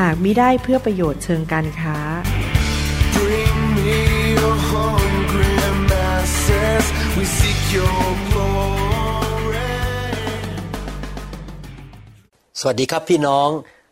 [0.00, 1.96] หากมิได้เพื่อประโยชน์เชิงการค้า
[3.16, 4.00] Bring me
[4.36, 5.54] your hungry
[5.90, 6.84] masses.
[7.16, 9.72] We seek your glory.
[12.60, 13.48] สวัสดีครับพี่น้อง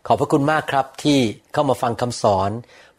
[0.06, 1.18] ขอบพระคุณมากครับที่
[1.52, 2.50] เข้ามาฟังคำสอน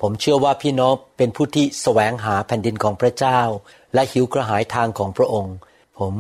[0.02, 3.40] ผมเชื่อว่าพี่น้องเป็นผู้ที่แสวงหาแผ่นดินของพระเจ้า
[3.94, 5.56] และหิวกระหายทางของพระองค์
[6.00, 6.14] ผม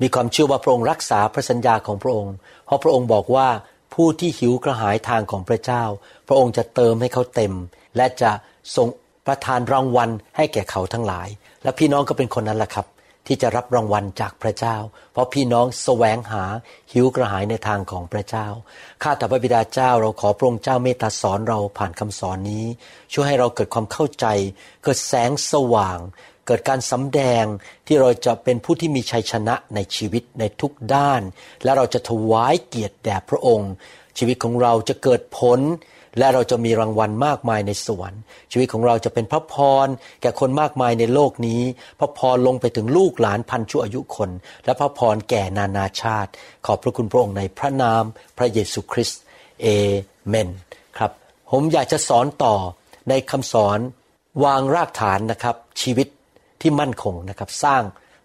[0.00, 2.34] มีความเชื่อว่าพระองค์รักษาพระสัญญาของพระองค์
[2.66, 3.48] เพราะพระองค์บอกว่า
[3.92, 5.84] ผู้ที่หิวกระหายทางของพระเจ้า
[6.26, 7.52] พระองค์จะเติมให้เขาเต็ม
[7.96, 8.30] และจะ
[8.76, 8.88] ทรง
[9.26, 11.28] ประทานรางวัลให้แก่เขาทั้งหลาย
[11.62, 12.86] และพี่น้องก็เป็นคนนั้นแหละครับ
[13.26, 14.76] ที่จะรับรางวัลจากพระเจ้า
[15.12, 16.44] เพราะพี่น้องแสวงหา
[16.92, 18.46] หิวกระหายในทางของพระเจ้า
[19.02, 22.64] ข้าแต่พระบิดาเจ้าเราขอพระองค์เจ้าเมตตาสอนเราผ่านคำสอนนี้
[23.12, 24.26] ช่วยให้เราเกิดความเข้าใจ
[24.82, 25.98] เกิดแสงสว่าง
[26.46, 27.44] เกิดการสำแดง
[27.86, 31.22] ที่เราจะเป็นผู้ที่มีชัยชนะในชีวิตในทุกด้าน
[31.64, 33.72] และเราจะถวายเกียรติแด่พระองค์
[34.18, 35.60] ชีวิตของเราจะเกิดผล
[36.18, 39.54] และเราจะมีรางวัลมากมายในสวรรค์ ชีวิตของเราจะเป็นพระพ
[39.84, 39.86] ร
[40.22, 41.62] แก่คนมากมายในโลกนี้
[41.98, 44.30] พระพรลงไปถึงลูกหลานพันชั่วอายุคน
[44.64, 46.30] และพระพรแก่นานาชาติ
[46.66, 48.02] ขอบพระคุณพระองค์ในพระนาม
[48.38, 49.20] พระเยซูคริสต์
[49.62, 49.66] เอ
[50.28, 50.48] เมน
[50.98, 51.10] ครับ
[51.50, 52.54] ผมอยากจะสอนต่อ
[53.08, 53.78] ในคำสอน
[54.44, 56.06] วางรากฐานนะครับชีวิต
[56.62, 57.82] ที่มั่นคงนะครับ สร้าง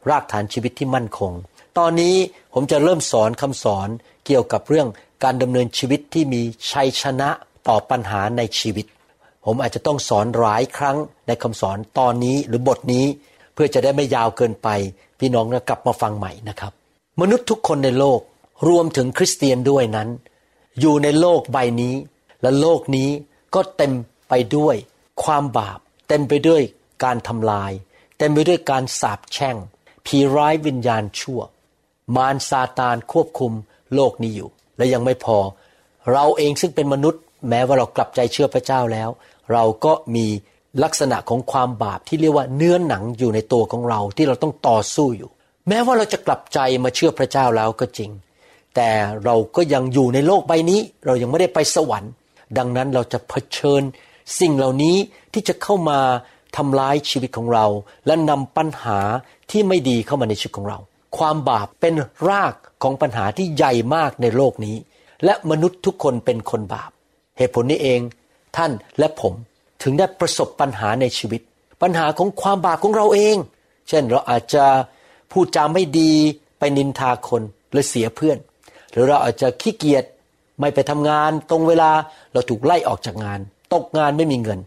[0.10, 1.32] รากฐานชีวิตที่มั่นคง
[1.78, 2.16] ตอนนี้
[2.54, 3.88] ผมจะเริ่มสอนคำสอน
[4.26, 4.88] เกี่ยวกับเรื่อง
[5.24, 7.30] การดำเนินชีวิตที่มีชัยชนะ
[7.68, 8.86] ต่อปัญหาในชีวิต
[9.46, 10.98] ผมอาจจะต้องสอนหลายครั้ง
[11.28, 13.06] ในคำสอนตอนนี้หรือบทนี้
[13.54, 14.68] เพื่อจะได้ไม่ยาวเกินไป
[15.20, 16.72] พี่น้องกลับมาฟังใหม่นะครับ
[17.22, 18.20] มนุษย์ทุกคนในโลก
[18.68, 20.10] รวมถึงคริสเตียนด้วยนั้น
[20.80, 21.96] อยู่ในโลกใบนี้
[22.42, 23.10] และโลกนี้
[23.56, 23.94] ก็เต็ม
[24.30, 24.76] ไปด้วย
[25.24, 26.62] ความบาป เต็มไปด้วย
[27.04, 27.72] การทำลาย
[28.18, 29.56] เต็มไปด้วยการสาปแช่ง
[30.06, 31.42] ผีร้ายวิญญาณชั่ว
[32.16, 33.54] มารซาตานควบคุม
[33.94, 35.38] โลกนี้อยู่ และยังไม่พอ
[36.12, 39.10] เราเองซึ่งเป็นมนุษย์ แม้ว่าเรากลับใจเชื่อพระเจ้าแล้ว
[39.52, 40.26] เราก็มี
[40.84, 45.30] ลักษณะของความบาปที่เรียกว่าเนื้อหนังอยู่ในตัวของเราที่เราต้องต่อสู้อยู่
[45.68, 48.12] แม้ว่าเราจะกลับใจมาเชื่อพระเจ้าแล้วก็จริง
[48.76, 48.90] แต่
[49.26, 52.12] เราก็ยังอยู่ในโลกใบนี้ เรายังไม่ได้ไปสวรรค์
[52.58, 53.82] ดังนั้นเราจะเผชิญ
[54.40, 54.98] สิ่งเหล่านี้
[55.34, 56.00] ที่จะเข้ามา
[56.56, 57.66] ทำร้ายชีวิตของเรา
[58.06, 59.00] และนำปัญหา
[59.52, 60.80] ที่ไม่ดีเข้ามาในชีวิตของเรา
[61.18, 61.94] ความบาปเป็น
[62.30, 62.54] ราก
[62.84, 64.76] ของปัญหาที่ใหญ่มากในโลกนี้
[65.26, 66.92] และมนุษย์ทุกคนเป็นคนบาป
[67.38, 68.00] เหตุผลนี้เอง
[68.58, 69.34] ท่านและผม
[69.84, 71.42] ถึงได้ประสบปัญหาในชีวิต
[71.82, 73.36] ปัญหาของความบาปของเราเอง
[73.90, 74.66] เช่นเราอาจจะ
[75.32, 76.12] พูดจาไม่ดี
[76.60, 77.42] ไปนินทาคน
[77.72, 78.38] หรือเสียเพื่อน
[78.92, 80.04] หรือเราอาจจะขี้เกียจ
[80.60, 81.92] ไม่ไปทำงาน ตรงเวลา
[82.34, 83.40] เราถูกไล่ออกจากงาน
[83.74, 84.60] ตกงานไม่มีเงิน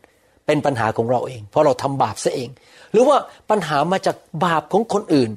[0.50, 2.50] เป็นปัญหาของเราเอง เพราะเราทำบาปซะเอง
[2.92, 3.18] หรือว่า
[3.50, 5.30] ปัญหามาจากบาปของคนอื่น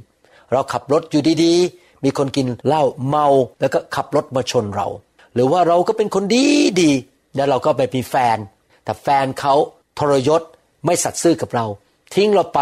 [0.51, 3.28] เราขับรถอยู่ดีๆ มีคนกินเหล้าเมา
[3.62, 4.88] แล้วก็ขับรถมาชนเรา
[5.34, 6.46] หรือว่าเราก็เป็นคนดี
[6.81, 6.91] ดี
[7.35, 8.38] แล้วเราก็ไปมีแฟน
[8.84, 9.53] แต่แฟนเขา
[10.00, 10.41] ทรยศ
[10.85, 11.66] ไม่สัตย์ซื่อกับเรา
[12.13, 12.62] ทิ้งเราไป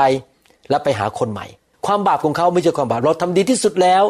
[0.70, 1.46] แล้วไปหาคนใหม่
[1.86, 4.04] ความบาปของเขาไม่ใช่ความบาปเราทำดีที่สุดแล้ว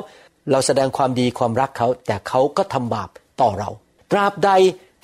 [0.51, 3.09] เราแสดงความดีความรักเขาแต่เขาก็ทำบาป
[3.41, 3.69] ต่อเรา
[4.11, 4.51] ตราบใด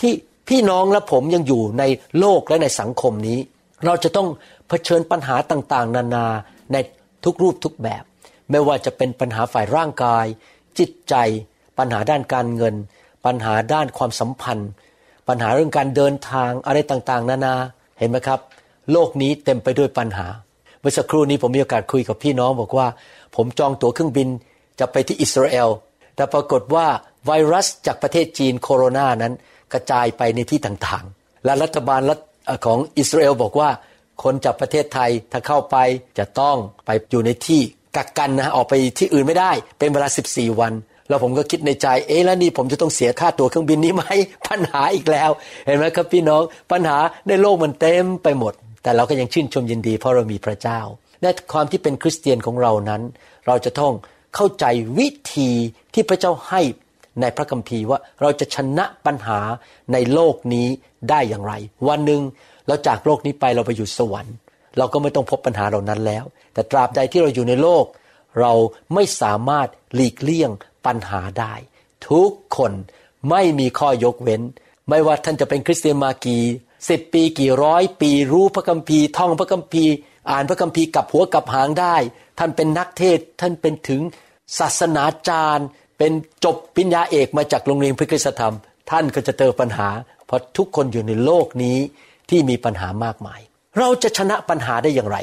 [0.01, 0.13] ที่
[0.47, 1.83] พี่น้องและผมยังอยู่ใน
[2.19, 3.39] โลกและในสังคมนี้
[3.85, 4.27] เราจะต้อง
[4.67, 6.25] เผชิญปัญหาต่างๆ นานา
[6.73, 6.77] ใน
[7.25, 8.03] ทุกรูปทุกแบบ
[8.51, 10.25] ไม่ว่าจะเป็นปัญหาฝ่ายร่างกาย
[10.79, 11.15] จิตใจ
[11.77, 12.75] ปัญหาด้านการเงิน
[13.25, 14.69] ปัญหาด้านความสัมพันธ์
[15.27, 17.55] ปัญหาเรื่องการเดินทางอะไรต่างๆ นานา
[17.99, 18.39] เห็นไหมครับ
[18.91, 20.27] โลกนี้เต็มไปด้วยปัญหา
[20.79, 22.87] เมื่อสักครู่นี้ผมมีโอกาสคุยกับพี่น้องบอกว่า
[23.35, 24.29] ผมจองตั๋วเครื่องบิน
[24.79, 25.69] จะไปที่อิสราเอล
[26.15, 26.87] แต่ปรากฏว่า
[27.25, 29.33] ไวรัสจากประเทศจีนโคโรนานั้น
[29.73, 32.19] กระจายไปในที่ต่างๆ และรัฐบาลรัฐ
[32.65, 33.69] ของอิสราเอลบอกว่า
[34.23, 35.77] คนจากประเทศไทยถ้าเข้าไป
[36.17, 37.61] จะต้องไปอยู่ในที่
[37.95, 40.73] กักกันนะออกไปที่อื่นไม่ได้ เป็นเวลา 14 วัน
[41.09, 44.03] แล้วผมก็คิดในใจเอ๊ะแล้วนี่ผมจะต้องเสียค่าตั๋วเครื่องบินนี้ไหม
[44.47, 45.31] ปัญหาอีกแล้ว
[45.65, 46.41] เห็นไหมครับพี่น้อง
[46.71, 46.97] ปัญหา
[47.27, 48.53] ในโลกมันเต็มไปหมด
[48.83, 50.79] แต่เราก็ยังชื่นชมยินดี เพราะเรามีพระเจ้า
[51.21, 53.01] และความที่เป็นคริสเตียนของเรานั้น
[53.47, 53.93] เราจะต้อง
[54.35, 54.65] เข้าใจ
[54.99, 55.51] วิธี
[55.93, 56.61] ที่พระเจ้าให้
[57.21, 59.39] ในพระคัมภีร์ว่าเราจะชนะปัญหา
[59.93, 60.67] ในโลกนี้
[61.09, 61.53] ได้อย่างไร
[61.87, 62.21] วันหนึ่ง
[62.67, 64.35] เราจากโลกนี้ไปเราไปอยู่สวรรค์
[64.77, 66.23] เราก็ไม่ต้องพบปัญหาเหล่านั้นแล้ว
[66.53, 67.85] แต่ตราบใดที่เราอยู่ในโลก
[68.39, 68.53] เรา
[68.93, 70.51] ไม่สามารถหลีกเลี่ยง
[70.85, 71.53] ปัญหาได้
[72.09, 72.71] ทุกคน
[73.29, 74.41] ไม่มีข้อยกเว้น
[74.89, 76.43] ไม่ว่าท่านจะเป็นคริสเตียนมากี่
[76.89, 79.93] สิบปีกี่ร้อยปีรู้พระคัมภีร์ท่องพระคัมภีร์
[80.31, 81.95] อ่านพระคัมภีร์กับหัวกับหางได้
[82.39, 84.01] ท่านเป็นนักเทศท่านเป็นถึง
[84.59, 85.67] ศาสนาจารย์
[85.97, 86.11] เป็น
[86.45, 88.55] จบปริญญาเอกมาจากโรงเรียนพระคุณธรรม
[88.89, 89.89] ท่านก็จะเจอปัญหา
[90.25, 91.77] เพราะทุกคนอยู่ในโลกนี้
[92.29, 93.39] ที่มีปัญหามากมาย
[93.79, 95.17] เราจะชนะปัญหาได้อย่างไร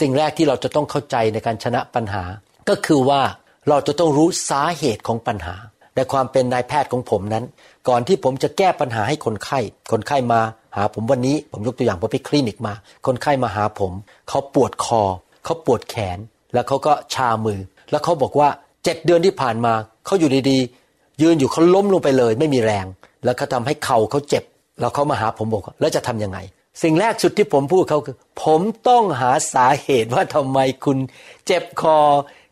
[0.00, 2.22] สิ่งแรกที่เราจะต้องเข้าใจในการชนะปัญหา
[2.68, 3.22] ก็คือว่า
[3.68, 5.56] เราจะต้องรู้สาเหตุของปัญหา
[5.96, 7.44] ในความเป็นนายแพทย์ของผมนั้น
[7.88, 9.58] ก่อนที่ผมจะแก้ปัญหาให้คนไข้
[9.92, 10.40] คนไข้มา
[10.76, 12.74] หาผมวันนี้ ผมยกตัวอย่างผมไปคลินิกมา
[13.06, 13.92] คนไข้มาหาผม
[14.28, 15.02] เขาปวดคอ
[15.44, 16.18] เขาปวดแขน
[16.54, 17.60] แล้วเขาก็ชามือ
[17.90, 18.48] แล้วเขาบอกว่า
[18.84, 19.72] เจ็ดเดือนที่ผ่านมา
[20.06, 22.86] เขาอยู่ดีๆ ยืนอยู่เขาล้มลงไปเลย ไม่มีแรง
[23.24, 24.44] แล้วก็ทำให้เข่าเขาเจ็บ
[24.80, 26.38] แล้วเขามาหาผมบอกแล้วจะทํำยังไง
[26.82, 30.98] สิ่งแรกสุดที่ผมพูดเขาคือ ผมต้องหาสาเหตุว่าทำไมคุณ
[31.46, 31.98] เจ็บคอ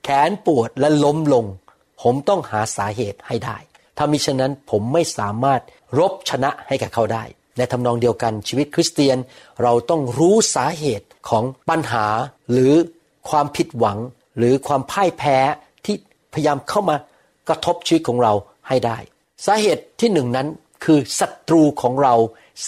[0.05, 1.45] แขนปวดและล้มลง
[2.03, 3.57] ผมต้องหาสาเหตุให้ได้
[3.97, 5.61] ถ้ามิฉะนั้นผมไม่สามารถ
[5.99, 7.25] รบชนะให้กับเขาได้
[7.57, 9.19] ในทำนองเดียวกันชีวิตคริสเตียน
[9.63, 12.07] เราต้องรู้สาเหตุของปัญหา
[12.53, 12.75] หรือ
[13.29, 13.99] ความผิดหวัง
[14.39, 15.39] หรือความพ่ายแพ้
[16.37, 16.97] พยายามเข้ามา
[17.49, 18.33] กระทบชีวิตของเรา
[18.69, 18.99] ให้ได้
[19.47, 20.49] สาเหตุที่หนึ่งนั้น
[20.85, 22.15] คือศัตรูของเรา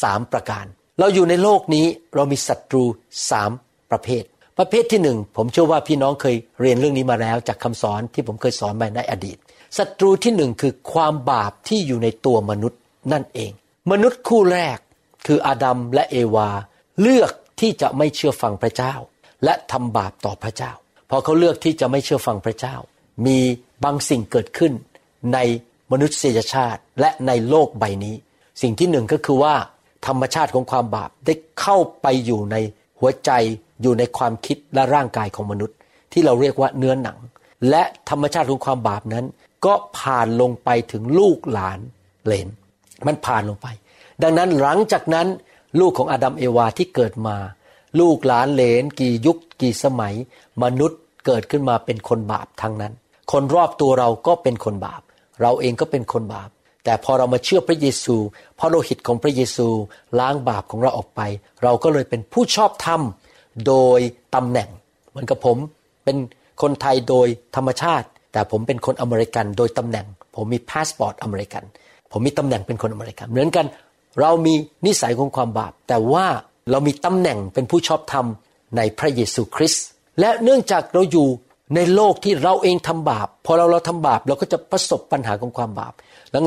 [0.02, 0.64] สามประการ
[0.98, 2.84] เราอยู่ในโลกนี้เรามีศัตรู
[3.30, 3.50] สาม
[3.90, 4.24] ประเภท
[4.58, 9.36] ประเภทที่หนึ่งผมเชื่อว่าพี่น้องเคยเรียนเรื่องนี้มาแล้ว จากคำสอนที่ผมเคยสอนมาในอดีต
[9.78, 12.80] ศัตรูที่หนึ่งคือความบาปที่อยู่ในตัวมนุษย์
[13.12, 13.52] นั่นเอง
[13.90, 14.78] มนุษย์คู่แรก
[15.26, 16.48] คืออาดัมและเอวา
[17.00, 18.94] เลือกที่จะไม่เชื่อฟังพระเจ้า
[19.44, 20.72] และทำบาปต่อพระเจ้า
[21.10, 22.74] พอเขาเลือกที่จะไม่เชื่อฟังพระเจ้า
[23.26, 23.38] มี
[23.84, 24.72] บางสิ่งเกิดขึ้น
[25.34, 25.38] ใน
[25.92, 28.14] มนุษยชาติและในโลกใบนี้
[28.62, 29.54] สิ่งที่หนึ่งก็คือว่า
[30.06, 32.56] ธรรมชาติของความบาปได้เข้าไปอยู่ใน
[33.00, 33.30] หัวใจ
[33.82, 35.76] อยู่ในความคิดและร่างกายของมนุษย์
[36.12, 37.18] ที่เราเรียกว่าเนื้อหนัง
[37.70, 39.26] และธรรมชาติของความบาปนั้น
[39.64, 41.78] ก็ผ่านลงไปถึงลูกหลาน
[42.24, 42.48] เลน
[43.06, 43.66] มันผ่านลงไป
[44.22, 45.26] ดังนั้นหลังจากนั้น
[45.80, 47.36] ลูกของอาดัมเอวาที่เกิดมา
[48.00, 50.14] ลูกหลานเลน กี่ยุคกี่สมัย
[50.62, 52.92] มนุษย์เกิดขึ้นมาเป็นคนบาปทั้งนั้น
[53.32, 55.02] คนรอบตัวเราก็เป็นคนบาป
[55.42, 56.48] เราเองก็เป็นคนบาป
[56.84, 58.16] แต่พอเรามาเชื่อพระเยซู
[58.58, 59.68] พระโลหิตของพระเยซู
[60.18, 61.20] ล้างบาปของเราออกไป
[61.62, 63.00] เราก็เลยเป็นผู้ชอบธรรม
[63.66, 64.00] โดย
[64.34, 64.68] ตำแหน่ง
[65.10, 65.56] เหมือนกับผม
[66.04, 66.16] เป็น
[66.62, 67.26] คนไทยโดย
[67.56, 71.62] ธรรมชาติ แต่ผมเป็นคนอเมริกันโดยตำแหน่ง ผมมีพาสปอร์ตอเมริกัน
[72.12, 73.66] ผมมีตำแหน่งเป็นคนอเมริกัน เหมือนกัน
[74.20, 74.54] เรามี
[74.86, 76.26] นิสัยของความบาป แต่ว่า
[76.70, 78.26] เรามีตำแหน่งเป็นผู้ชอบธรรม
[78.76, 79.84] ในพระเยซูคริสต์
[80.20, 81.28] และเนื่องจากเราอยู่
[81.74, 85.92] ในโลกที่เราเองทำบาป พอเราเราทำบาปเราก็จะประสบปัญหาของความบาป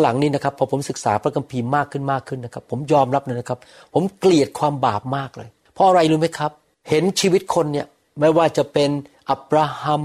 [0.02, 3.60] หลังๆนี้นะครับ พอผมศึกษาพระคัมภีร์มากขึ้นมากขึ้นนะครับ ผมยอมรับเลยนะครับ
[3.94, 6.52] ผมเกลียดความบาปมากเลย เพราะอะไรรู้ไหมครับ
[6.90, 7.88] เห็นชีวิตคนเนี่ย
[8.20, 8.90] ไม่ว่าจะเป็น
[9.30, 10.04] อับราฮัม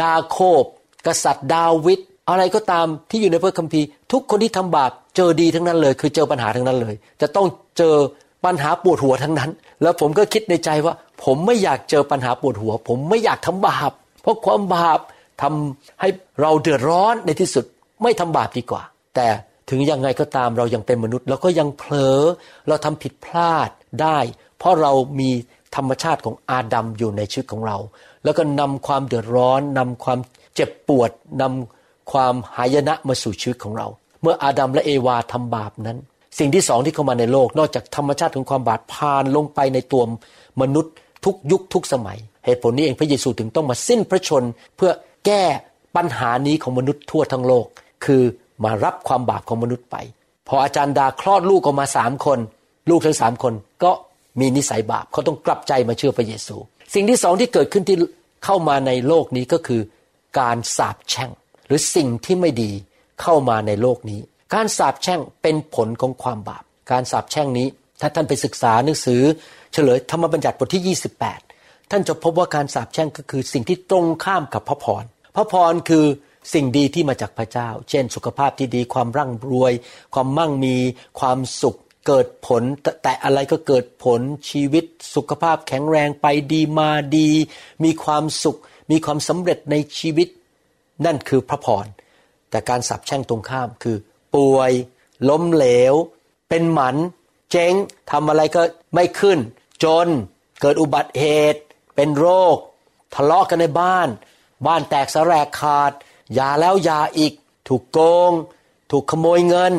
[0.00, 0.64] ยาโคบ
[1.06, 7.46] กษัตริย์ดาวิดอะไรก็ตามที่อยู่ในพระคัมภีร์ ทุกคนที่ทำบาปเจอดีทั้งนั้นเลย คือเจอปัญหาทั้งนั้นเลย จะต้อง
[7.78, 7.94] เจอ
[8.44, 9.50] ปัญหาปวดหัวทั้งนั้น
[9.82, 10.94] แล้วผมก็คิดในใจว่า
[11.24, 15.00] ผมไม่อยากเจอปัญหาปวดหัว ผมไม่อยากทำบาป เพราะความบาป
[15.42, 16.08] ทำให้
[16.40, 17.64] เราเดือดร้อนในที่สุด
[18.02, 18.82] ไม่ทำบาปดีกว่า
[19.14, 19.26] แต่
[19.70, 22.20] ถึงยังไงก็ตามเรายังเป็นมนุษย์ เราก็ยังเผลอ
[22.68, 23.68] เราทำผิดพลาด
[24.02, 24.18] ได้
[24.58, 25.30] เพราะเรามี
[25.76, 27.76] ธรรมชาติของอาดัมอยู่ในชีวิตของเรา
[28.24, 30.18] แล้วก็นำความเดือดร้อนนำความ
[30.54, 31.10] เจ็บปวด
[31.42, 33.86] นำความหายนะมาสู่ชีวิตของเรา
[34.22, 35.98] เมื่ออาดัมและเอวาทำบาปนั้น
[36.38, 40.02] สิ่งที่สองที่เข้ามาในโลก นอกจากธรรมชาติของความบาปผ่านลงไปในตัว
[40.60, 40.92] มนุษย์
[41.24, 44.44] ทุกยุคทุกสมัย เหตุผลนี้เองพระเยซูถึงต้องมาสิ้นพระชน
[44.76, 44.92] เพื่อ
[45.26, 45.42] แก้
[45.96, 47.66] ปัญหานี้ของมนุษย์ทั่วทั้งโลก
[48.04, 48.22] คือ
[48.64, 49.96] มารับความบาปของมนุษย์ไป
[50.48, 52.38] พออาจารย์ดาคลอดลูกออกมาสามคน
[52.90, 53.92] ลูกทั้งสามคนก็
[54.40, 56.56] มีนิสัยบาปเขาต้องกลับใจมาเชื่อพระเยซู
[56.94, 57.96] สิ่งที่สองที่เกิดขึ้นที่
[58.44, 59.80] เข้ามาในโลกนี้ก็คือ
[60.40, 61.30] การสาปแช่ง
[61.66, 62.70] หรือสิ่งที่ไม่ดี
[63.22, 64.20] เข้ามาในโลกนี้
[64.54, 67.66] การสาปแช่งเป็นผลของความบาป การสาปแช่งนี้
[68.00, 69.22] ถ้าท่านไปศึกษาหนังสือ
[69.72, 70.96] เฉลยธรรมบัญญัติบทที่
[71.28, 71.51] 28
[71.94, 75.04] ท่านจะพบว่าการสาปแช่งก็คือสิ่งที่ตรงข้ามกับพระพร
[75.36, 76.06] พระพรคือ
[76.54, 79.72] สิ่งดีที่มาจากพระเจ้า เช่น สุขภาพที่ดีความร่ำรวย
[80.14, 80.76] ความมั่งมี
[81.20, 82.62] ความสุขเกิดผล
[83.02, 84.20] แต่อะไรก็เกิดผล
[84.50, 84.84] ชีวิต
[85.14, 87.30] สุขภาพแข็งแรงไปดีมาดี
[87.84, 88.58] มีความสุข
[88.90, 90.28] มีความสำเร็จในชีวิต
[91.06, 91.86] นั่นคือพระพร
[92.50, 93.96] แต่การสับแช่งตรงข้ามคือ
[94.34, 94.72] ป่วย
[95.28, 95.94] ล้มเหลว
[96.48, 96.96] เป็นหมัน
[97.50, 97.74] เจ๊ง
[98.10, 98.62] ทำอะไรก็
[98.94, 99.38] ไม่ขึ้น
[99.84, 100.08] จน
[100.60, 101.62] เกิดอุบัติเหตุ
[102.02, 102.58] เป็นโรค
[103.14, 104.08] ทะเลาะกันในบ้าน
[104.66, 105.92] บ้านแตกสแรกขาด
[106.38, 107.32] ยาแล้วยาอีก
[107.68, 107.98] ถูกโก
[108.30, 108.32] ง
[108.90, 109.72] ถูกขโมยเงิน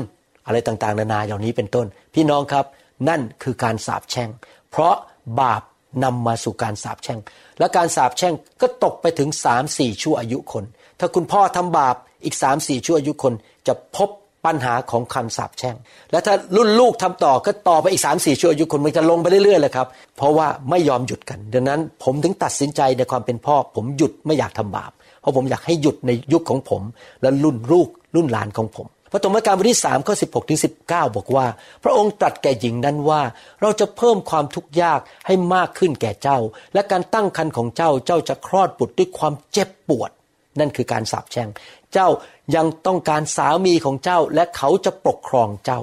[0.45, 2.65] อะไรต่างๆ นานาอย่านี้เป็นต้น พี่น้องครับ
[3.09, 4.29] นั่นคือการสาปแช่ง
[4.69, 4.95] เพราะ
[5.39, 5.61] บาป
[6.03, 7.19] นำมาสู่การสาปแช่ง
[7.59, 10.63] และการสาปแช่งก็ตกไปถึงสามสี่ชั่วอายุคน
[10.99, 13.33] ถ้าคุณพ่อทำบาปอีกสามสี่ชั่วอายุคน
[13.67, 14.09] จะพบ
[14.45, 15.75] ปัญหาของคำสาปแช่ง
[16.11, 26.81] และถ้ารุ่นลูกทำต่อก็ต่อไปอีก3ามสี่ชั่วอายุคนมันจะลงไปเรื่อยๆเลยครับ เพราะว่าไม่ยอมหยุดกัน ดังนั้นผมถึงตัดสินใจในความเป็นพ่อ ผมหยุดไม่อยากทำบาป เพราะผมอยากให้หยุดในยุคของผม
[27.21, 31.45] และรุ่นลูกรุ่นหลานของผมพระธรรมการบทที่3ข้อ16ถึง19บอกว่า
[31.83, 33.21] พระองค์ตรัสแก่หญิงนั้นว่า
[33.61, 36.39] เราจะเพิ่มความทุกข์ยากให้มากขึ้นแก่เจ้า
[36.73, 40.11] และการตั้งครรภ์ของเจ้าเจ้าจะคลอดบุตรด้วยความเจ็บปวด
[40.59, 41.49] นั่นคือการสาปแช่ง
[41.93, 42.09] เจ้า
[42.55, 45.79] ยังต้องการสามีของเจ้าและเขาจะปกครองเจ้า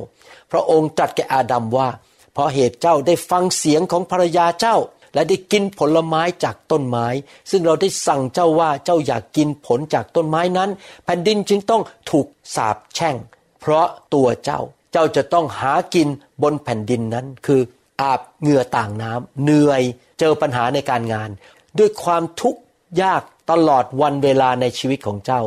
[0.50, 1.88] พระองค์ตรัสแก่อาดัมว่า
[2.32, 4.76] เพราะเหตุเจ้าได้ฟังเสียงของภรรยาเจ้า
[5.14, 7.06] และได้กินผลไม้จากต้นไม้
[7.50, 10.70] ซึ่งเราได้สั่งเจ้าว่าเจ้าอยากกินผลจากต้นไม้นั้น
[11.04, 13.16] แผ่นดินจึงต้องถูกสาปแช่ง
[13.60, 14.60] เพราะตัวเจ้า
[14.92, 16.08] เจ้าจะต้องหากิน
[16.42, 17.60] บนแผ่นดินนั้น คือ
[18.00, 19.82] อาบเหงื่อต่างน้ำเหนื่อย
[20.20, 21.30] เจอปัญหาในการงาน
[21.78, 22.60] ด้วยความทุกข์
[23.02, 25.40] ยาก ตลอดวันเวลาในชีวิตของเจ้า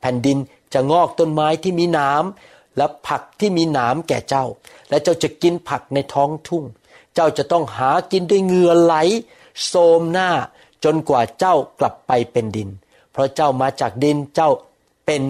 [0.00, 0.38] แผ่นดิน
[0.74, 4.44] จะงอกต้นไม้ที่มีน้ำและผักที่มีหนามแก่เจ้า
[4.90, 6.64] และเจ้าจะกินผักในท้องทุ่ง
[7.14, 8.94] เจ้าจะต้องหากินด้วยเหงื่อไหล
[9.66, 10.30] โสมหน้า
[10.84, 12.68] จนกว่าเจ้ากลับไปเป็นดิน
[13.12, 14.50] เพราะเจ้ามาจากดินเจ้า
[15.06, 15.22] เป็น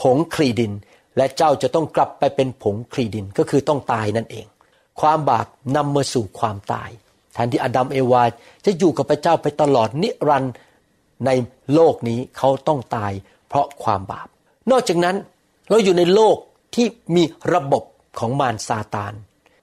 [0.00, 0.72] ผงคลีดิน
[1.16, 4.46] และเจ้าจะต้องกลับไปเป็นผงคลีดินก็คือต้องตายนั่นเอง
[5.00, 6.90] ความบาปนำมาสู่ความตาย
[7.32, 8.22] แทนที่อดัมเอวา
[8.64, 10.52] จะอยู่กับพระเจ้าไปตลอดนิรันดร์
[11.26, 11.30] ใน
[11.74, 13.12] โลกนี้เขาต้องตาย
[13.48, 14.28] เพราะความบาป
[14.70, 15.16] นอกจากนั้น
[15.70, 16.36] เราอยู่ในโลก
[16.74, 16.86] ที่
[17.16, 17.22] มี
[17.54, 17.82] ระบบ
[18.18, 19.12] ของมารซาตาน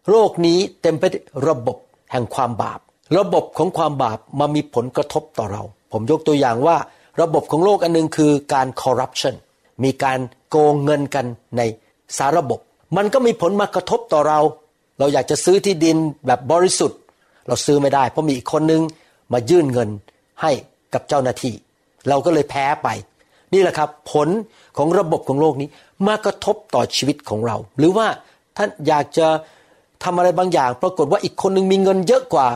[0.10, 1.78] โลกนี้เต็มไปด้วยระบบ
[2.12, 2.80] แห่งความบาป
[3.18, 6.78] ระบบของความบาปมามีผลกระทบต่อเรา ผมยกตัวอย่างว่า
[7.22, 9.36] ระบบของโลกอันหนึงคือการคอร์รัปชัน
[9.84, 11.26] มีการโกงเงินกัน
[11.58, 11.62] ใน
[12.18, 12.60] สาระบบ
[12.98, 14.40] มันก็มีผลมากระทบต่อเรา
[15.00, 17.00] เราอยากจะซื้อที่ดินแบบบริสุทธิ์
[17.48, 18.82] เราซื้อไม่ได้ เพราะมีอีกคนนึง
[19.34, 19.90] มายื่นเงิน
[20.42, 20.52] ให้
[20.94, 21.54] กับเจ้าหน้าที่
[22.10, 22.88] เราก็เลยแพ้ไป
[23.54, 24.30] นี่แหละครับ ผล
[24.78, 25.70] ของระบบของโลกนี้
[26.08, 28.08] มากระทบต่อชีวิตของเรา หรือว่า
[28.58, 29.28] ท่านอยากจะ
[30.04, 32.48] ทำอะไรบางอย่าง ปรากฏว่าอีกคนนึงมีเงินเยอะกว่า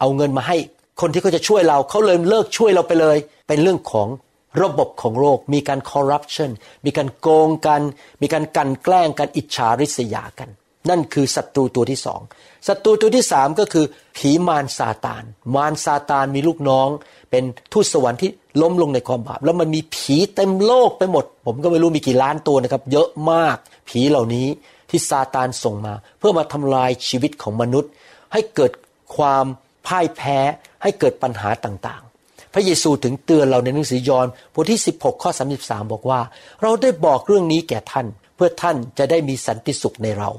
[0.00, 0.56] เอาเงินมาให้
[1.00, 3.16] คนที่เขาจะช่วยเราเขาเลยเลิกช่วยเราไปเลย
[3.48, 4.08] เป็นเรื่องของ
[4.62, 6.50] ระบบของโลกมีการคอร์รัปชัน
[6.84, 7.82] มีการโกงกัน
[8.22, 10.48] มีการกันแกล้งกันอิจฉาริษยากัน
[10.90, 12.20] นั่นคือศัตรูตัวที่สอง
[12.68, 13.84] ศัตรูตัวที่สามก็คือ
[14.16, 15.22] ผีมารซาตาน
[15.54, 16.88] มารซาตานมีลูกน้อง
[17.30, 23.56] เป็นทูตสวรรค์ที่ล้มลงในความบาป แล้วมันมีผีเต็มโลกไปหมด ผมก็ไม่รู้มีกี่ล้านตัวนะครับ เยอะมาก
[23.88, 24.48] ผีเหล่านี้
[24.90, 27.90] ที่ซาตานส่งมา เพื่อมาทำลายชีวิตของมนุษย์
[28.32, 28.72] ให้เกิด
[29.16, 29.44] ความ
[29.86, 30.38] พ่ายแพ้
[30.82, 36.20] ให้เกิดปัญหาต่างๆ พระเยซูถึงเตือนเราในหนังสือยอห์นบทที่ 16 ข้อ 33 บอกว่า
[36.62, 40.30] เราได้บอกเรื่องนี้แก่ท่าน เพื่อท่านจะได้มีสันติสุขในเรา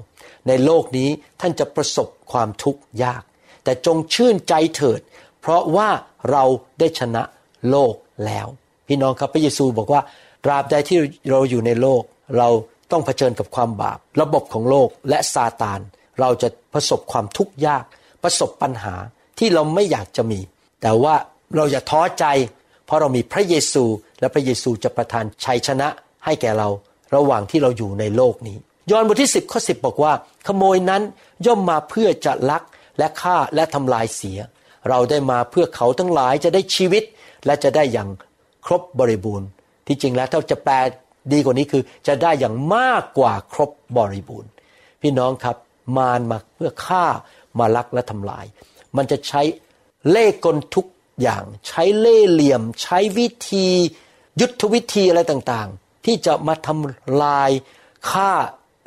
[0.47, 1.09] ในโลกนี้
[1.41, 3.23] ท่านจะประสบความทุกข์ยาก
[3.63, 5.01] แต่จงชื่นใจเถิด
[5.41, 5.89] เพราะว่า
[6.31, 6.43] เรา
[6.79, 7.23] ได้ชนะ
[7.69, 7.93] โลก
[8.25, 8.47] แล้ว
[8.88, 10.01] พี่น้องครับพระเยซูบอกว่า
[10.43, 10.97] ตราบใดที่
[11.31, 12.01] เราอยู่ในโลก
[12.38, 12.50] เรา
[12.91, 15.79] ต้องเผชิญกับความบาป ระบบของโลกและซาตาน
[16.19, 17.83] เราจะประสบความทุกข์ยาก
[18.23, 18.95] ประสบปัญหา
[19.39, 20.39] ที่เราไม่อยากจะมี
[20.81, 21.15] แต่ว่า
[21.55, 22.25] เราอย่าท้อใจ
[22.85, 23.83] เพราะเรามีพระเยซู
[24.19, 25.88] และพระเยซูจะประทานชัยชนะ
[26.25, 26.69] ให้แก่เรา
[27.15, 28.57] ระหว่างที่เราอยู่ในโลกนี้
[28.91, 30.13] ยอห์นบทที่ 10 ข้อ 10 บอกว่า
[30.47, 31.01] ขโมยนั้น
[31.45, 32.63] ย่อมมาเพื่อจะลัก
[32.97, 34.39] และฆ่าและทำลายเสีย
[34.89, 37.03] เราได้มาเพื่อเขาทั้งหลายจะได้ชีวิต
[37.45, 38.09] และจะได้อย่าง
[38.65, 39.47] ครบบริบูรณ์
[39.87, 40.75] ที่จริงแล้วถ้าจะแปล
[41.33, 44.51] ดีกว่านี้คือจะได้อย่างมากกว่าครบบริบูรณ์
[45.01, 45.57] พี่น้องครับ
[45.97, 47.05] มารมาเพื่อฆ่า
[47.59, 48.45] มาลักและทำลาย
[48.95, 49.41] มันจะใช้
[50.09, 50.85] เล่กลทุก
[51.21, 53.67] อย่าง ใช้เล่เหลี่ยม ใช้วิธี
[54.41, 57.51] ยุทธวิธีอะไรต่างๆ ที่จะมาทำลาย
[58.11, 58.31] ฆ่า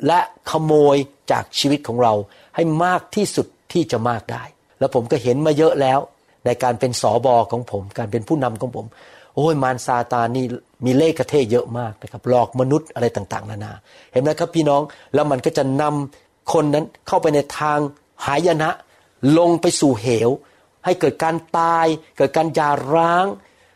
[0.07, 0.19] และ
[0.51, 0.97] ขโมย
[1.31, 2.13] จากชีวิตของเรา
[2.55, 4.43] ให้มากที่สุดที่จะมากได้
[4.79, 5.99] แล้วผมก็เห็นมาเยอะแล้ว
[6.45, 8.85] ในการเป็นสอบอของผม การเป็นผู้นำของผม
[9.35, 10.45] โอ้ยมารซาตานนี่
[10.85, 13.73] มีเล่ห์กระเทยเยอะมากนะครับหลอกมนุษย์อะไรต่างๆนานา
[14.11, 14.81] เห็นไหมครับพี่น้อง
[15.13, 17.79] แล้วมันก็จะนำคนนั้นเข้าไปในทาง
[18.25, 18.69] หายนะ
[19.37, 20.29] ลงไปสู่เหว
[20.85, 21.87] ให้เกิดการตาย
[22.17, 23.25] เกิดการยาร้าง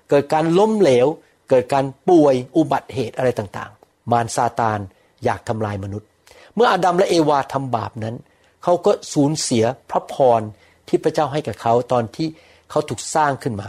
[0.10, 1.08] เกิดการล้มเหลว
[1.50, 4.80] เกิดการป่วยอุบัติเหตุอะไรต่างๆ มารซาตาน
[5.26, 6.08] อยากทำลายมนุษย์
[6.56, 8.16] เมื่ออาดัมและเอวาทำบาปนั้น
[8.64, 10.42] เขาก็สูญเสียพระพร
[10.88, 12.28] ที่พระเจ้าให้กับเขาตอนที่
[12.70, 13.68] เขาถูกสร้างขึ้นมา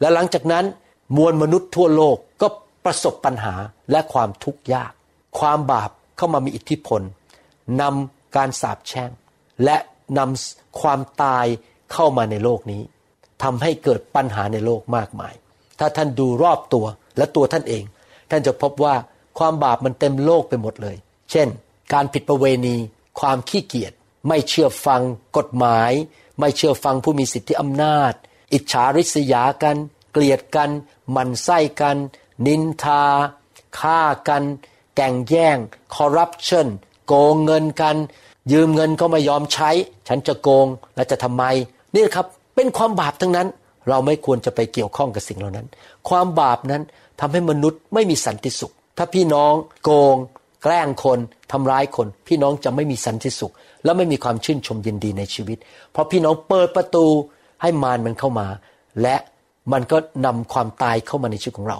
[0.00, 0.64] และหลังจากนั้น
[1.16, 2.48] มวลมนุษย์ทั่วโลกก็
[2.84, 3.54] ประสบปัญหา
[3.90, 4.92] และความทุกข์ยาก
[5.38, 7.00] ความบาปเข้ามามีอิทธิพล
[7.80, 9.10] นำการสาปแช่ง
[9.64, 9.76] และ
[10.18, 11.46] นำความตาย
[11.92, 12.82] เข้ามาในโลกนี้
[13.42, 15.34] ทำให้เกิดปัญหาในโลกมากมาย
[15.78, 17.84] ถ้าท่านดูรอบตัวและตัวท่านเอง
[18.30, 18.94] ท่านจะพบว่า
[19.38, 20.96] ความบาปมันเต็มโลกไปหมดเลย
[21.30, 21.48] เช่น
[21.92, 22.76] การผิดประเวณี
[23.20, 23.92] ความขี้เกียจ
[24.28, 25.02] ไม่เชื่อฟัง
[25.36, 25.92] กฎหมาย
[26.40, 28.12] ไม่เชื่อฟังผู้มีสิทธิอำนาจ
[28.52, 29.76] อิจฉาริษยากัน
[30.12, 30.70] เกลียดกัน
[31.16, 31.96] มันไส้กัน
[32.46, 33.04] นินทา
[33.78, 34.42] ฆ่ากัน
[34.96, 35.56] แก่งแย่ง
[35.94, 36.68] คอร์รัปชัน
[37.06, 37.96] โกงเงินกัน
[38.52, 39.70] ยืมเงินก็ไม่ยอมใช้
[40.08, 41.44] ฉันจะโกงแล้วจะทำไม
[41.94, 43.48] นี่ครับเป็นความบาปทั้งนั้น
[43.88, 45.66] เราไม่ควรจะไปเกี่ยวข้องกับสิ่งเหล่านั้น
[46.08, 46.82] ความบาปนั้น
[47.20, 49.54] ทำให้มนุษย์ไม่มีสันติสุข ถ้าพี่น้อง
[49.84, 50.16] โกง
[50.62, 51.18] แกล้งคน
[51.52, 53.52] ทำร้ายคน พี่น้องจะไม่มีสันติสุข
[53.84, 55.58] และไม่มีความชื่นชมยินดีในชีวิต
[55.92, 57.06] เพราะพี่น้องเปิดประตู
[57.62, 58.48] ให้มารมันเข้ามา
[59.02, 59.16] และ
[59.72, 59.96] มันก็
[60.26, 61.78] นำความตายเข้ามาในชีวิตของเรา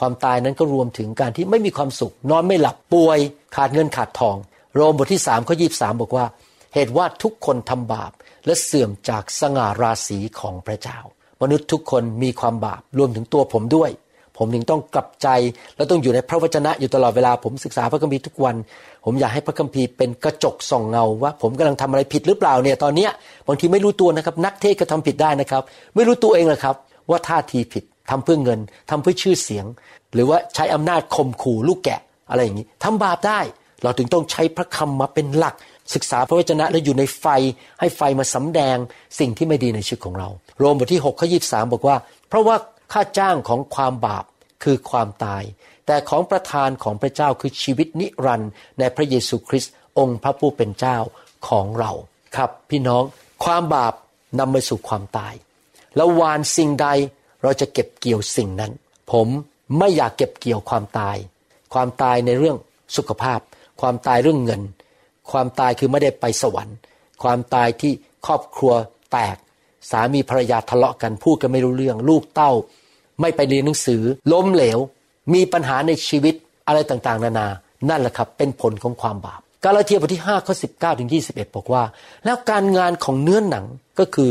[0.00, 3.18] ความตายนั้นก็รวมถึงการที่ไม่มีความสุข นอนไม่หลับป่วย
[3.56, 4.36] ขาดเงินขาดทอง
[4.74, 5.66] โรมบทที่3ามข้อยี
[6.00, 6.26] บอกว่า
[6.74, 8.12] เหตุว่าทุกคนทำบาป
[8.46, 10.98] และเสื่อมจากสง่าราศีของพระเจ้า
[11.42, 13.90] มนุษย์ทุกคนมีความบาปรวมถึงตัวผมด้วย
[14.38, 15.28] ผมถึงต้องกลับใจ
[15.76, 18.56] และต้องอยู่ในพระวจนะอยู่ตลอดเวลาผมศึกษาพระคัมภีร์ทุกวัน
[19.04, 23.10] ผมอยากให้พระคัมภีร์เป็นกระจกส่องเงาว่า ผมกำลังทำอะไรผิดหรือเปล่าเนี่ยตอนเนี้ย
[23.48, 25.62] บางทีไม่รู้ตัวนะครับ นักเทศก็ทำผิดได้นะครับ
[25.94, 26.76] ไม่รู้ตัวเองเลยครับ
[27.10, 29.66] ว่าท่าทีผิดทำเพื่อเงินทำเพื่อชื่อเสียง
[30.14, 33.40] หรือว่าใช้อำนาจข่มขู่ลูกแกะอะไรอย่างนี้ทำบาปได้
[33.82, 35.54] เราถึงต้องใช้พระคำมาเป็นหลัก
[35.94, 37.26] ศึกษาพระวจนะและอยู่ในไฟ
[37.80, 38.76] ให้ไฟมาสำแดง
[39.18, 40.28] สิ่งที่ไม่ดีในชีวิตของเรา
[40.58, 41.96] โรมบทที่6ข้อ23บอกว่า
[42.28, 42.56] เพราะว่า
[42.92, 44.24] ค่าจ้างของความบาป
[44.62, 45.42] คือความตาย
[45.86, 50.96] แต่ของประทานของพระเจ้าคือชีวิตนิรันดร์ในพระเยซูคริสต์องค์พระผู้เป็นเจ้า
[51.48, 51.92] ของเรา
[52.36, 53.02] ครับ พี่น้อง
[53.44, 53.94] ความบาป
[54.38, 55.34] นำไปสู่ความตาย
[55.96, 56.88] แล้ววานสิ่งใด
[57.42, 58.72] เราจะเก็บเกี่ยวสิ่งนั้น
[59.12, 59.28] ผม
[59.78, 61.16] ไม่อยากเก็บเกี่ยวความตาย
[61.74, 62.56] ความตายในเรื่อง
[62.96, 63.40] สุขภาพ
[63.80, 64.62] ความตายเรื่องเงิน
[65.30, 66.76] ความตายคือไม่ได้ไปสวรรค์
[67.22, 67.92] ความตายที่
[68.26, 68.72] ครอบครัว
[69.12, 69.36] แตก
[69.90, 72.52] สามีภรรยาทะเลาะกันพูดกันไม่รู้เรื่อง ลูกเต้า
[73.20, 74.78] ไม่ไปเรียนหนังสือ ล้มเหลว
[75.34, 76.34] มีปัญหาในชีวิต
[76.66, 77.48] อะไรต่างๆ นานา
[77.88, 81.82] นั่นแหละครับเป็นผลของความบาปกาลาเทียบทที่5ข้อ19ถึง21 บอกว่า
[82.24, 83.64] แล้วการงานของเนื้อหนัง
[83.98, 84.30] ก็คือ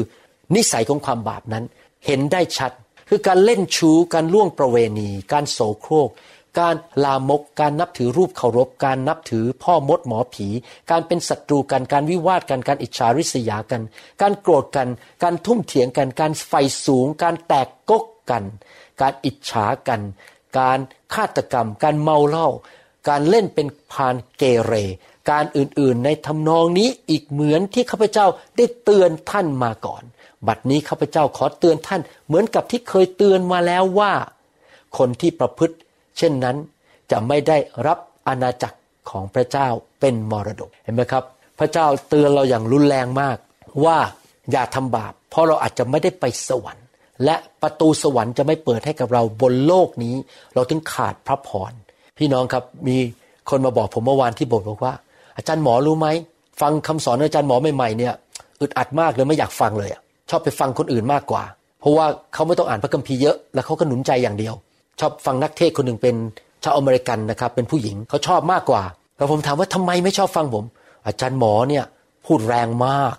[0.55, 1.63] นิสัยของความบาปนั้น
[2.05, 2.71] เห็นได้ชัด
[3.09, 6.09] คือการเล่นชู้การล่วงประเวณี การโสโครก
[6.59, 10.47] การลามก การนับถือรูปเคารพ การนับถือพ่อมดหมอผี
[10.91, 13.81] การเป็นศัตรูกัน การวิวาทกัน การอิจฉาริษยากัน
[14.21, 14.87] การโกรธกัน
[15.23, 16.53] การทุ่มเถียงกัน การไฟ
[16.85, 18.43] สูง การแตกกกกัน
[19.01, 20.01] การอิจฉากัน
[20.59, 20.79] การ
[21.13, 22.49] ฆาตกรรม การเมาเหล้า
[23.09, 24.73] การเล่นเป็นพานเกเร
[25.29, 28.27] การอื่นๆ ในทำนองนี้อีกเหมือนที่ข้าพเจ้า
[28.57, 30.03] ได้เตือนท่านมาก่อน
[30.47, 34.13] บัดนี้ข้าพเจ้าขอเตือนท่านเหมือนกับที่เคยเตือนมาแล้วว่า
[34.97, 35.75] คนที่ประพฤติ
[36.17, 36.55] เช่นนั้น
[37.11, 38.77] จะไม่ได้รับอาณาจักร
[39.09, 39.67] ของพระเจ้า
[39.99, 41.23] เป็นมรดกเห็นไหมครับ
[41.59, 43.37] พระเจ้าเตือนเราอย่างรุนแรงมาก
[43.85, 43.97] ว่า
[44.51, 46.85] อย่าทำบาป เพราะเราอาจจะไม่ได้ไปสวรรค์
[47.25, 50.15] และประตูสวรรค์จะไม่เปิดให้กับเราบนโลกนี้
[50.53, 51.71] เราถึงขาดพระพร
[52.17, 52.97] พี่น้องครับมี
[53.49, 54.93] คนมาบอกผมเมื่อวานที่โบสถ์บอกว่า
[55.37, 56.07] อาจารย์หมอรู้ไหม
[56.61, 58.13] ฟังคำสอนอาจารย์หมอใหม่ๆเนี่ย
[58.61, 59.89] อึดอัดมากเลยไม่อยากฟังเลย
[60.29, 61.43] ชอบไปฟังคนอื่นมากกว่า
[61.79, 64.53] เพราะว่าเขาไม่ต้องอ่านพระคัมภีร์เยอะ แล้วเขาก็หนุนใจอย่างเดียว
[64.99, 66.15] ชอบฟังนักเทศคนหนึ่งเป็น
[66.63, 68.83] ชาวอเมริกันนะครับ เป็นผู้หญิงเขาชอบมากกว่า
[69.17, 70.65] แล้วผมถามว่าทำไมไม่ชอบฟังผม
[71.05, 71.85] อาจารย์หมอเนี่ย
[72.25, 73.15] พูดแรงมาก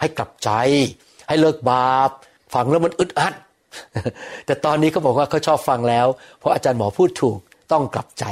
[0.00, 0.50] ให้กลับใจ
[1.28, 2.10] ให้เลิกบาป
[2.54, 3.34] ฟังแล้วมันอึดอัด
[4.46, 6.06] แต่ตอนนี้เขาบอกว่าเขาชอบฟังแล้ว
[6.38, 7.38] เพราะอาจารย์หมอพูดถูก
[7.72, 8.24] ต้องกลับใจ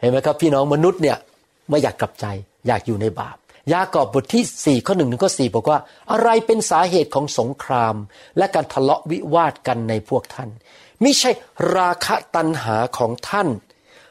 [0.00, 1.16] เห็นไหมครับ พี่น้องมนุษย์เนี่ย
[1.68, 2.26] ไม่อยากกลับใจ
[2.66, 3.36] อยากอยู่ในบาป
[3.72, 5.78] ยากอบบทที่4ข้อหนึ่งถึงข้อ4บอกว่า
[6.12, 7.94] อะไรเป็นสาเหตุของสงคราม
[8.38, 10.48] และการทะเลาะวิวาทกันในพวกท่าน
[11.04, 11.30] ม่ใช่
[11.76, 13.48] ราคะตัณหาของท่าน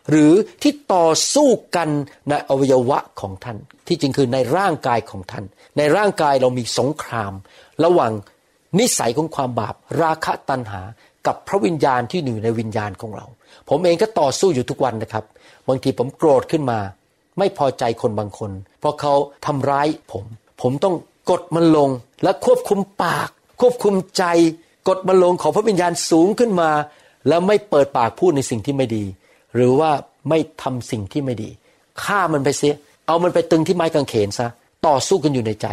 [0.09, 1.89] หรือที่ต่อสู้กัน
[2.29, 5.45] ในอวัยวะของท่าน ที่จริงคือในร่างกายของท่าน
[5.77, 7.33] ในร่างกายเรามีสงคราม
[7.85, 8.11] ระหว่าง
[8.79, 10.81] นิสัยของความบาป ราคะตัณหา
[11.27, 13.25] กับพระวิญญาณที่อยู่ในวิญญาณของเรา
[13.69, 15.25] ผมเองก็ต่อสู้อยู่ทุกวันนะครับ
[15.67, 16.79] บางทีผมโกรธขึ้นมา
[17.39, 19.13] ไม่พอใจคนบางคน เพราะเขา
[19.45, 20.25] ทำร้ายผม
[20.61, 20.95] ผมต้อง
[21.29, 21.89] กดมันลง
[22.23, 23.29] และควบคุมปาก
[23.61, 24.23] ควบคุมใจ
[24.87, 26.71] กดมันลงของพระวิญญาณสูงขึ้นมา
[27.27, 29.05] แล้วไม่เปิดปากพูดในสิ่งที่ไม่ดี
[29.55, 29.91] หรือว่า
[30.29, 31.49] ไม่ทำสิ่งที่ไม่ดี
[32.03, 32.73] ฆ่ามันไปเสีย
[33.07, 34.47] เอามันไปตึงที่ไม้กางเขนซะ
[34.87, 35.67] ต่อสู้กันอยู่ในใจ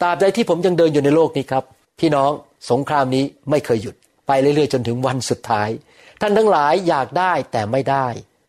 [0.00, 1.64] ตราบใดที่ผมยังเดินอยู่ในโลกนี้ครับ
[2.00, 2.30] พี่น้อง
[2.70, 3.94] สงครามนี้ไม่เคยหยุด
[4.26, 5.68] ไปเรื่อยๆ จนถึงวันสุดท้าย
[6.20, 8.06] ท่านทั้งหลายอยากได้แต่ไม่ได้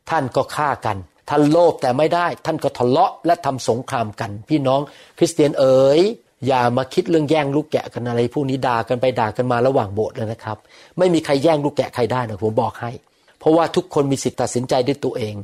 [0.10, 0.98] ท่านก็ฆ่ากัน
[1.30, 4.82] ท่านโลภแต่ไม่ได้ ท่านก็ทะเลาะและทำสงครามกัน พี่น้อง
[5.18, 6.02] คริสเตียนเอ๋ย
[6.48, 10.58] อย่ามาคิดเรื่องแย่งลูกแกะกันอะไรพวกนี้ด่ากันไปด่ากันมาระหว่างโบสถ์เลยนะครับ
[10.98, 12.92] ไม่มีใครแย่งลูกแกะใครได้นะผมบอกให้
[13.40, 15.36] เพราะว่าทุกคนมีสิทธิตัดสินใจด้วยตัวเอง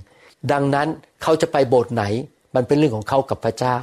[0.51, 0.87] ดังนั้น
[1.23, 2.03] เขาจะไปโบสถ์ไหน
[2.55, 3.77] มันเป็นเรื่องของเขากับพระเจ้า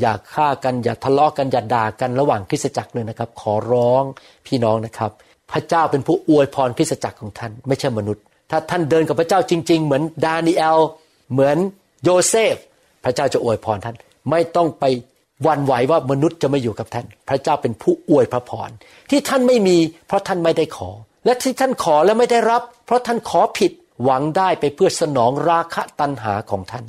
[0.00, 4.04] อย่าฆ่ากันอย่าทะเลาะกันอย่าด่ากันระหว่างคริสตจักรเลยนะครับ ขอร้อง
[4.46, 5.10] พี่น้องนะครับ
[5.52, 10.78] พระเจ้าเป็นผู้อวยพรคริสตจักรของท่าน ไม่ใช่มนุษย์ ถ้าท่านเดินกับพระเจ้าจริง ๆ เหมือนดานิเอล
[11.32, 11.56] เหมือน
[12.04, 12.56] โยเซฟ
[13.04, 13.96] พระเจ้าจะอวยพรท่าน
[14.30, 14.84] ไม่ต้องไป
[15.46, 18.70] วันไหวว่ามนุษย์จะไม่อยู่กับท่าน พระเจ้าเป็นผู้อวยพระพร
[19.10, 20.90] ที่ท่านไม่มี เพราะท่านไม่ได้ขอ
[21.24, 23.72] และที่ท่านขอแล้วไม่ได้รับ เพราะท่านขอผิด
[24.04, 26.84] หวังได้ไปเพื่อสนองราคะตัณหาของท่าน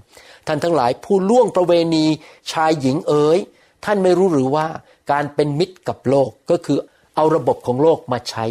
[0.47, 2.05] ท่านทั้งหลายผู้ล่วงประเวณี
[2.51, 3.39] ชายหญิงเอ๋ย
[3.85, 4.67] ท่านไม่รู้หรือว่า
[5.11, 6.77] การเป็นมิตรกับโลกก็คือ
[7.15, 8.45] เอาระบบของโลกมาใช้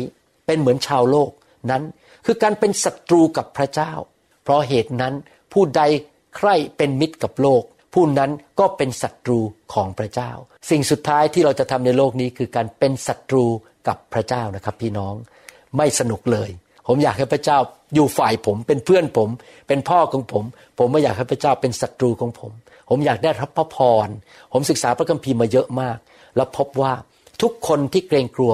[0.47, 1.31] เป็นเหมือนชาวโลก
[1.71, 1.83] นั้น
[2.25, 3.93] คือการเป็นศัตรูกับพระเจ้า
[4.43, 5.15] เพราะเหตุนั้น
[5.53, 5.83] ผู้ใด
[6.37, 7.63] ใคร่เป็นมิตรกับโลก
[7.95, 9.41] ผู้นั้นก็เป็นศัตรู
[9.75, 10.31] ของพระเจ้า
[10.71, 13.47] สิ่งสุดท้ายที่เราจะทำในโลกนี้คือการเป็นศัตรู
[13.89, 15.15] กับพระเจ้านะครับ พี่น้อง
[15.77, 16.51] ไม่สนุกเลย
[16.87, 17.59] ผมอยากให้พระเจ้า
[17.95, 19.29] อยู่ฝ่ายผม เป็นเพื่อนผม
[19.69, 20.45] เป็นพ่อของผม
[20.79, 22.53] ผมไม่อยากให้พระเจ้าเป็นศัตรูของผม
[22.89, 24.09] ผมอยากได้รับพระพร
[24.53, 25.99] ผมศึกษาพระคัมภีร์มาเยอะมาก
[26.37, 26.93] แล้วพบว่า
[27.43, 28.53] ทุกคนที่เกรงกลัว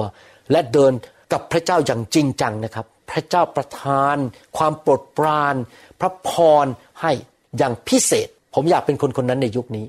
[0.51, 0.93] และเดิน
[1.33, 4.17] กับพระเจ้าอย่างจริงจังนะครับ พระเจ้าประทาน
[4.57, 5.55] ความโปรดปราน
[5.99, 6.31] พระพ
[6.63, 6.65] ร
[7.01, 7.11] ให้
[7.57, 9.85] อย่างพิเศษ ผมอยากเป็นคนคนนั้นในยุคนี้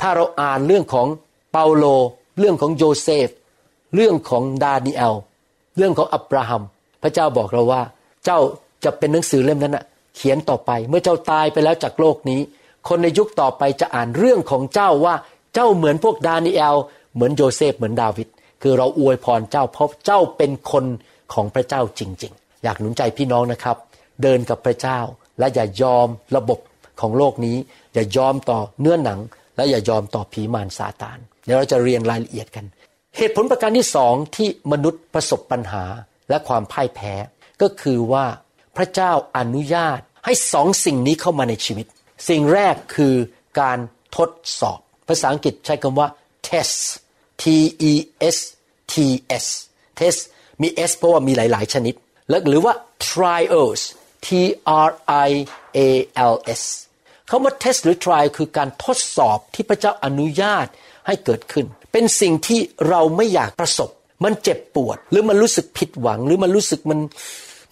[0.00, 1.06] ถ้าเราอ่านเรื่องของ
[1.52, 1.84] เปาโล
[2.38, 3.28] เรื่องของโยเซฟ
[3.94, 5.14] เรื่องของดาเนิเอล
[5.76, 6.62] เรื่องของอับราฮัม
[7.02, 7.82] พระเจ้าบอกเราว่า
[8.24, 8.38] เจ้า
[8.84, 9.84] จะเป็นหนังสือเล่มนั้นนะ
[10.16, 12.40] เขียนต่อไป เมื่อเจ้าตายไปแล้วจากโลกนี้
[12.88, 15.14] คนในยุคต่อไปจะอ่านเรื่องของเจ้าว่า
[15.54, 16.76] เจ้าเหมือนพวกดาเนิเอล
[17.14, 18.28] เหมือนโยเซฟเหมือนดาวิด
[18.62, 20.84] คือเราอวยพรเจ้าเพราะเจ้าเป็นคน
[21.32, 23.76] ของพระเจ้าจริง ๆ อยากหนุนใจพี่น้องนะครับ
[24.22, 24.98] เดินกับพระเจ้า
[25.38, 26.58] และอย่ายอมระบบ
[27.00, 27.56] ของโลกนี้
[27.96, 29.20] อย่ายอมต่อเนื้อหนัง
[29.56, 32.64] และอย่ายอมต่อผีมารซาตาน เดี๋ยวเราจะเรียนรายละเอียดกัน
[33.16, 35.84] เหตุผลประการที่สองที่มนุษย์ประสบปัญหา
[36.28, 37.14] และความพ่ายแพ้
[37.62, 38.26] ก็คือว่า
[38.76, 41.86] พระเจ้าอนุญาตให้สองสิ่งนี้เข้ามาในชีวิต
[42.28, 43.14] สิ่งแรกคือ
[43.60, 43.78] การ
[44.16, 44.30] ทด
[44.60, 44.78] สอบ
[45.08, 46.08] ภาษาอังกฤษใช้คำว่า
[46.48, 46.78] test
[47.42, 47.44] T
[47.90, 47.92] E
[48.34, 48.38] S
[48.92, 48.94] T
[49.44, 49.46] S
[49.98, 50.20] test
[50.62, 51.94] มี S เพราะว่ามีหลาย ๆ ชนิด
[52.28, 52.74] แล้วหรือว่า
[53.08, 53.82] trials
[54.26, 54.28] T
[54.86, 54.90] R
[55.28, 55.30] I
[55.76, 55.78] A
[56.32, 56.62] L S
[57.30, 60.66] คำว่า test หรือ trial คือการทดสอบที่พระเจ้าอนุญาต
[61.06, 63.90] ให้เกิดขึ้น เป็นสิ่งที่เราไม่อยากประสบ
[64.24, 66.98] มันเจ็บปวด หรือมันรู้สึกผิดหวัง หรือมันรู้สึกมัน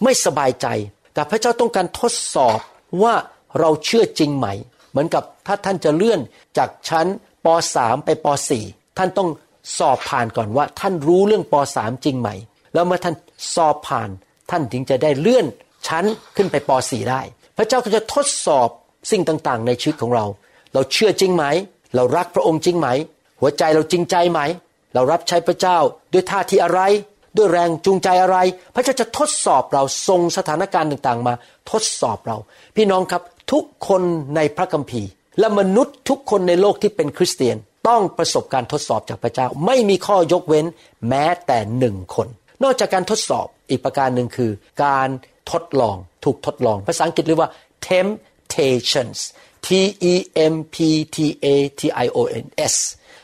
[0.03, 0.67] ไม่สบายใจ
[1.13, 2.59] แต่พระเจ้าต้องการทดสอบ
[3.03, 3.13] ว่า
[3.59, 4.47] เราเชื่อจริงไหม
[4.91, 6.19] เหมือนกับถ้าท่านจะเลื่อน
[6.57, 7.07] จากชั้น
[7.45, 8.27] ป .3 ไปป
[8.61, 9.29] .4 ท่านต้อง
[9.77, 12.29] สอบผ่านก่อนว่าท่านรู้เรื่องป .3 จริงไหม
[12.73, 13.15] แล้วเมื่อท่าน
[13.55, 14.09] สอบผ่าน
[14.51, 15.45] ท่านถึงจะได้เลื่อน
[15.87, 17.21] ชั้นขึ้นไปป .4 ได้
[17.57, 18.69] พระเจ้าก็จะทดสอบ
[19.11, 20.25] สิ่งต่างๆ ในชีวิตของเรา
[20.73, 21.45] เราเชื่อจริงไหม
[21.95, 22.87] เรารักพระองค์จริงไหม
[23.39, 24.39] หัวใจเราจริงใจไหม
[24.93, 25.77] เรารับใช้พระเจ้า
[26.13, 26.81] ด้วยท่าทีอะไร
[27.37, 28.37] ด้วยแรงจูงใจอะไร
[28.75, 31.33] พระเจ้าจะทดสอบเราทรงสถานการณ์ต่างๆ มา
[31.71, 32.37] ทดสอบเรา
[32.75, 34.01] พี่น้องครับทุกคน
[34.35, 40.65] ในพระคัมภีร์ และมนุษย์ทุกคนในโลกที่เป็นคริสเตียนต้องประสบการทดสอบจากพระเจ้า ไม่มีข้อยกเว้น
[41.09, 42.27] แม้แต่หนึ่งคน
[42.63, 44.51] นอกจากการทดสอบอีกประการหนึ่งคือ
[44.83, 45.09] การ
[45.51, 47.51] ทดลองถูกทดลอง ภาษาอังกฤษเรียกว่า
[47.85, 48.09] test
[48.55, 49.19] temptations
[49.65, 49.69] T
[50.11, 50.13] E
[50.53, 50.75] M P
[51.15, 51.47] T A
[51.79, 52.75] T I O N S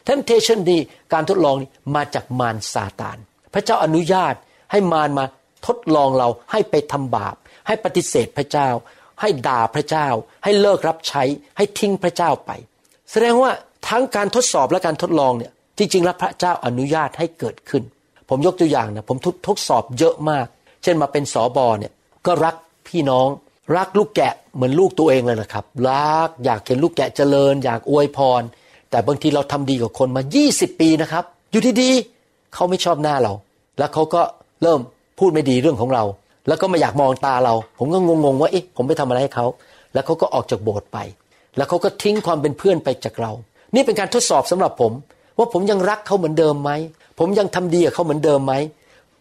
[0.08, 0.82] temptation นี่
[1.14, 3.18] การทดลองนี่มาจากมารซาตาน
[3.54, 4.36] พระเจ้าอนุญาต
[4.72, 5.26] ให้มารมา
[5.68, 7.36] ทดลองเราให้ไปทำบาป
[7.68, 8.70] ให้ปฏิเสธพระเจ้า
[9.22, 10.08] ให้ด่าพระเจ้า
[10.44, 11.24] ให้เลิกรับใช้
[11.58, 12.52] ให้ทิ้งพระเจ้าไป
[13.12, 13.52] แสดงว่า
[13.88, 17.84] ทั้งการทดสอบและการทดลองเนี่ยที่จริงแล้วพระเจ้าอนุญาตให้เกิดขึ้น
[18.30, 20.46] ผมยกตัวอย่างนะผมทดทดสอบเยอะมาก
[20.84, 21.94] เช่นมาเป็นสอบอเนี่ย
[22.26, 22.56] ก็รัก
[22.88, 23.28] พี่น้อง
[23.76, 28.42] รักลูกแกะเหมือนลูกตัวเองเลยนะครับ รักอยากเห็นลูกแกะเจริญ อยากอวยพร
[28.90, 30.22] แต่บางทีเราทำดีกับคนมา
[30.52, 33.34] 20 ปีนะครับ อยู่ดีๆเขาไม่ชอบหน้าเรา
[33.78, 34.22] แล้วเขาก็
[34.62, 34.80] เริ่ม
[35.20, 36.04] พูดไม่ดีเรื่องของเรา
[36.48, 39.46] แล้วก็ไม่อยากมองตาเรา ผมก็งงๆว่าเอ๊ะผมไปทำอะไรให้เขา
[39.94, 40.98] แล้วเขาก็ออกจากโบสถ์ไป
[41.58, 43.32] แล้วเขาก็ทิ้งความเป็นเพื่อนไปจากเรา
[43.76, 44.92] นี่เป็นการทดสอบสำหรับผม
[45.38, 46.72] ว่าผมยังรักเขาเหมือนเดิมไหม
[47.20, 48.54] ผมยังทำดีกับเขาเหมือนเดิมไหม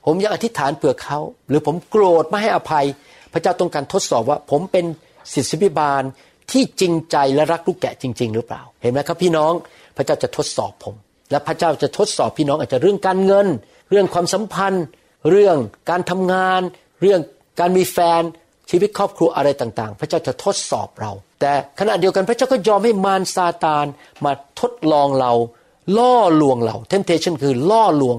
[0.06, 2.86] ผมยังอธิษฐานเผื่อเขา หรือผมโกรธไม่ให้อภัย
[3.32, 4.84] พระเจ้าต้องการทดสอบว่า ผมเป็น
[5.32, 6.02] ศิษยพิบาล
[6.50, 9.52] ที่จริงใจและรักลูกแกะจริง ๆ หรือเปล่า เห็นไหมครับพี่น้อง
[9.96, 10.94] พระเจ้าจะทดสอบผม
[11.30, 13.46] และพระเจ้าจะทดสอบพี่น้องอาจจะเรื่องการเงิน
[13.90, 14.84] เรื่องความสัมพันธ์
[15.30, 15.56] เรื่อง
[15.90, 16.60] การทำงาน
[17.02, 17.20] เรื่อง
[17.60, 18.22] การมีแฟน
[18.70, 23.86] ชีวิตครอบครัวอะไรต่างๆ พระเจ้าจะทดสอบเรา แต่ขณะเดียวกันพระเจ้าก็ยอมให้มารซาตาน
[24.24, 25.32] มาทดลองเรา
[25.98, 28.18] ล่อลวงเรา temptation คือล่อลวง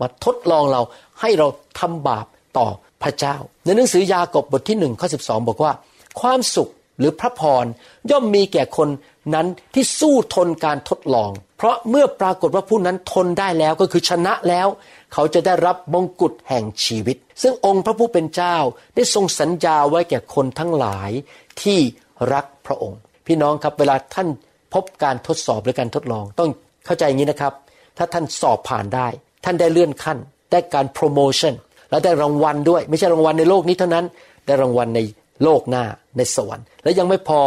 [0.00, 0.80] มาทดลองเรา
[1.20, 1.46] ให้เรา
[1.80, 2.26] ทำบาป
[2.58, 2.66] ต่อ
[3.02, 5.72] พระเจ้า ในหนังสือยากบบทที่หนึ่งข้อสิบอกว่า
[6.20, 7.64] ความสุขหรือพระพร
[8.10, 8.88] ย่อมมีแก่คน
[9.34, 14.68] นั้นที่สู้ทนการทดลอง เพราะเมื่อปรากฏว่าผู้นั้นทนได้แล้วก็คือชนะแล้ว
[15.12, 18.56] เขาจะได้รับมงกุฎแห่งชีวิต ซึ่งองค์พระผู้เป็นเจ้า
[18.94, 21.10] ได้ทรงสัญญาไว้แก่คนทั้งหลาย
[21.62, 21.78] ที่
[22.32, 24.28] รักพระองค์ พี่น้องครับเวลาท่าน
[24.74, 26.50] พบการทดสอบหรือการทดลอง ต้อง
[26.86, 27.52] เข้าใจอย่างนี้นะครับ
[27.96, 29.08] ถ้าท่านสอบผ่านได้
[29.44, 30.18] ท่านได้เลื่อนขั้น
[30.50, 31.54] ได้การโปรโมชั่น
[31.90, 34.04] และได้รางวัลด้วย ไม่ใช่รางวัลในโลกนี้เท่านั้น
[34.46, 35.00] ได้รางวัลใน
[35.44, 35.84] โลกหน้า
[36.16, 37.40] ในสวรรค์ และยังไม่พอ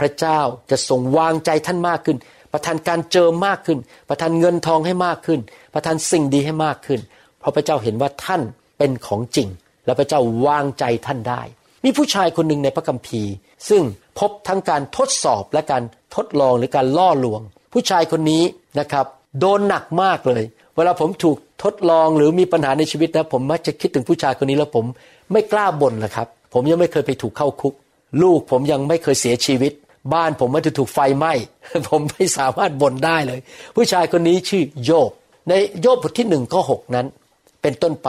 [0.00, 2.16] พระเจ้าจะทรงวางใจท่านมากขึ้น
[2.52, 5.40] ประทานการเจอมากขึ้น ประทานเงินทองให้มากขึ้น
[5.74, 7.00] ประทานสิ่งดีให้มากขึ้น
[7.40, 8.42] เพราะพระเจ้าเห็นว่าท่าน
[8.78, 9.48] เป็นของจริง
[9.86, 11.42] และพระเจ้าวางใจท่านได้
[11.84, 13.32] มีผู้ชายคนหนึ่งในพระคัมภีร์
[13.68, 13.82] ซึ่ง
[14.18, 15.82] พบทั้งการทดสอบและการ
[16.16, 17.40] ทดลองหรือการล่อลวง
[17.72, 18.42] ผู้ชายคนนี้
[18.80, 19.06] นะครับ
[19.40, 20.44] โดนหนักมากเลย
[20.80, 24.84] วลาผมถูกทดลองหรือมีปัญหาในชีวิตนะผมมักจะคิดถึงผู้ชายคนนี้แล้วผม
[25.32, 27.74] ไม่กล้าบ่นนะครับ ผมยังไม่เคยไปถูกเข้าคุก
[28.22, 29.72] ลูกผมยังไม่เคยเสียชีวิต
[30.14, 31.32] บ้านผมไม่ถูกไฟไหม้
[31.88, 33.40] ผมไม่สามารถบ่นได้เลย
[33.76, 35.10] ผู้ชายคนนี้ชื่อโยบ
[35.48, 37.06] ในโยบบทที่หนึ่งข้อหกนั้น
[37.62, 38.08] เป็นต้นไป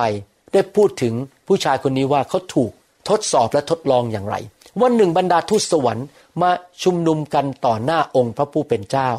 [0.53, 1.13] ได้พูดถึง
[1.47, 2.71] ผู้ชายคนนี้ว่าเขาถูก
[3.09, 4.35] ทดสอบและทดลองอย่างไร
[4.81, 6.07] วันหนึ่งบรรดาทูตสวรรค์
[6.41, 6.51] มา
[6.83, 9.09] ชุมนุมกันต่อหน้าองค์พระผู้เป็นเจ้า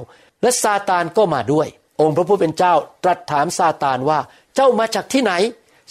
[0.42, 1.68] และซาตานก็มาด้วย
[2.00, 2.74] องค์พระผู้เป็นเจ้า
[3.04, 4.18] ตรัสถามซาตานว่า
[4.54, 5.32] เจ้ามาจากที่ไหน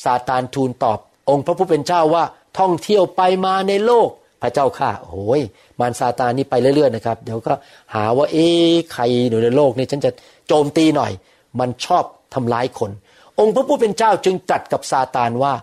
[0.03, 2.23] ซาตานทูลตอบ องค์พระผู้เป็นเจ้าว่า
[2.59, 4.09] ท่องเที่ยวไปมาในโลก
[4.41, 5.41] พระเจ้าข้าโอ้ย
[5.79, 7.53] มารซาตานนี่ไปเรื่อยๆนะครับ เดี๋ยวก็
[7.93, 8.47] หาว่าเอ๊
[8.93, 10.11] ใครอยู่ในโลกนี้ฉันจะ
[10.47, 11.11] โจมตีหน่อย
[11.59, 12.91] มันชอบทำร้ายคน
[13.39, 15.53] องค์พระผู้เป็นเจ้าจึงตรัสกับซาตานว่า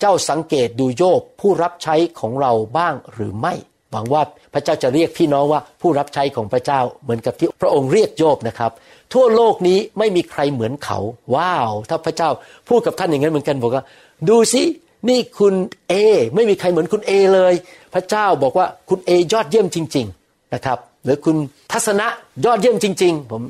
[0.00, 3.54] เจ้าสังเกตดูโยบผู้รับใช้ของเราบ้างหรือไม่
[3.92, 8.72] หวังว่าพระเจ้าจะเรียกพี่น้องว่าผู้รับใช้ของพระเจ้าเหมือนกับที่พระองค์เรียกโยบนะครับ
[9.14, 10.98] ทั่วโลกนี้ไม่มีใครเหมือนเขา
[11.34, 12.30] ว้าว ถ้าพระเจ้า
[12.68, 13.84] พูดกับท่านอย่างนั้นเหมือนกันบอกว่า
[14.28, 14.62] ดูสิ
[15.08, 15.54] นี่คุณ
[15.88, 15.94] เอ
[16.34, 17.54] ไม่มีใครเหมือนคุณเอเลย
[17.94, 21.36] พระเจ้าบอกว่าคุณเอยอดเยี่ยมจริง ๆนะครับ หรือคุณ
[21.72, 22.06] ทัศนะ
[22.44, 23.42] ยอดเยี่ยมจริง ๆ ผม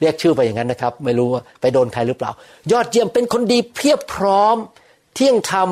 [0.00, 2.32] เรียกชื่อไปอย่างนั้นนะครับ ไม่รู้ว่าไปโดนใครหรือเปล่า
[2.72, 4.56] ยอดเยี่ยมเป็นคนดีเพียบพร้อม
[5.14, 5.68] เที่ยงธรรม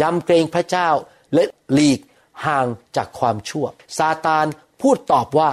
[0.00, 0.88] ยำเกรงพระเจ้า
[1.34, 2.00] และหลีก
[2.46, 3.66] ห่างจากความชั่ว
[3.98, 4.46] ซาตาน
[4.80, 5.50] พูดตอบว่า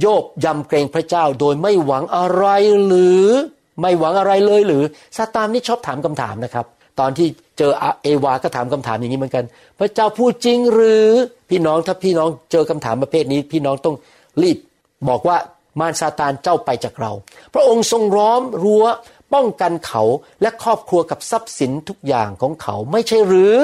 [0.00, 2.46] โยบยำเกรงพระเจ้าโดยไม่หวังอะไร
[2.86, 3.26] หรือ
[3.80, 4.82] ไม่หวังอะไรเลยหรือ
[5.16, 6.66] ซาตานนี่ชอบถามคำถามนะครับ
[7.00, 7.72] ตอนที่เจอ
[8.02, 9.44] เอวาก็ถามคำถามอย่างนี้เหมือนกัน
[9.78, 11.08] พระเจ้าพูดจริงหรือ
[11.50, 13.96] พี่น้องถ้าพี่น้องเจอคำถามประเภทนี้ พี่น้องต้อง
[14.42, 14.58] รีบ
[15.08, 15.36] บอกว่า
[15.80, 17.12] มารซาตานเจ้าไปจากเรา
[17.54, 18.84] พระองค์ทรงร้อมรั้ว
[19.34, 20.02] ป้องกันเขา
[20.42, 23.56] และครอบครัวกับทรัพย์สินทุกอย่างของเขาไม่ใช่หรือ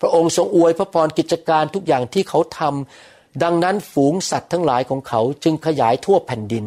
[0.00, 6.66] พระองค์ทรงอวยพระพรกิจการทุกอย่างที่เขาทำ ดังนั้นฝูงสัตว์ทั้งหลายของเขาจึงขยายทั่วแผ่นดิน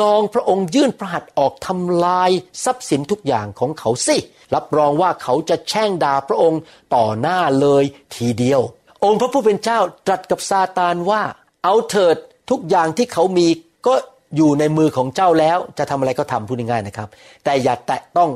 [0.00, 2.30] ลองพระองค์ยื่นพระหัตถ์ออกทำลาย
[2.64, 4.16] ทรัพย์สินทุกอย่างของเขาสิ
[4.54, 6.60] รับรองว่าเขาจะแช่งด่าพระองค์
[6.94, 8.60] ต่อหน้าเลยทีเดียว
[9.04, 11.22] องค์พระผู้เป็นเจ้าตรัสกับซาตานว่า
[11.64, 12.16] เอาเถิด
[12.50, 13.46] ทุกอย่างที่เขามี
[13.86, 13.94] ก็
[14.36, 17.08] อยู่ในมือของเจ้าแล้วจะทำอะไรก็ทำพูดง่ายๆนะครับ
[17.44, 18.30] แต่อย่าแตะต้อง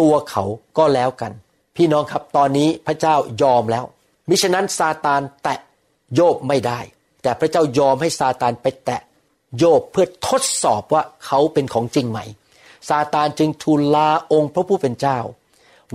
[0.00, 0.44] ตัวเขา
[0.78, 1.32] ก็แล้วกัน
[1.76, 3.84] พี่น้องครับตอนนี้พระเจ้ายอมแล้ว
[4.28, 5.58] มิฉะนั้นซาตานแตะ
[6.14, 6.80] โยบไม่ได้
[7.24, 9.00] แต่พระเจ้ายอมให้ซาตานไปแตะ
[9.58, 12.20] โยบเพื่อทดสอบว่าเขาเป็นของจริงไหม
[12.88, 15.18] ซาตานจึงทูลลาองค์พระผู้เป็นเจ้า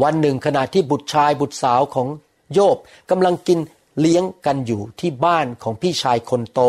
[0.04, 2.08] วันหนึ่งขณะที่บุตรชายบุตรสาวของ
[2.54, 2.78] โยบ
[3.10, 3.60] กำลังกิน
[4.00, 6.62] เลี้ยงกันอยู่ที่บ้านของพี่ชายคนโต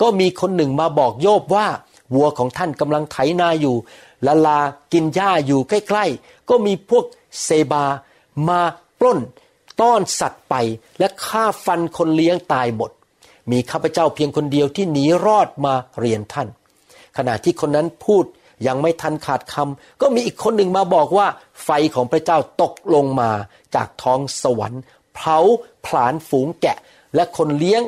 [0.00, 1.66] ก็มีคนหนึ่งมาบอกโยบว่า
[2.14, 3.76] วัวของท่านกำลังไถนาอยู่
[4.26, 4.60] ละลา
[4.92, 7.04] กินหญ้าอยู่ใกล้ๆ ก็มีพวก
[7.42, 7.84] เซบา
[8.48, 8.60] มา
[8.98, 9.20] ปล้น
[9.80, 10.54] ต้อนสัตว์ไป
[10.98, 12.90] และฆ่าฟันคนเลี้ยงตายหมด
[13.50, 16.48] มีข้าพเจ้าเพียงคนเดียวที่หนีรอดมาเรียนท่าน
[17.16, 18.24] ขณะที่คนนั้นพูด
[18.66, 21.26] ยังไม่ทันขาดคำก็มีอีกคนหนึ่งมาบอกว่า
[21.64, 23.30] ไฟของพระเจ้าตกลงมา
[23.74, 24.82] จากท้องสวรรค์
[25.14, 25.38] เผา
[25.86, 26.76] ผลาญฝูงแกะ
[27.14, 27.82] และคนเลี้ยง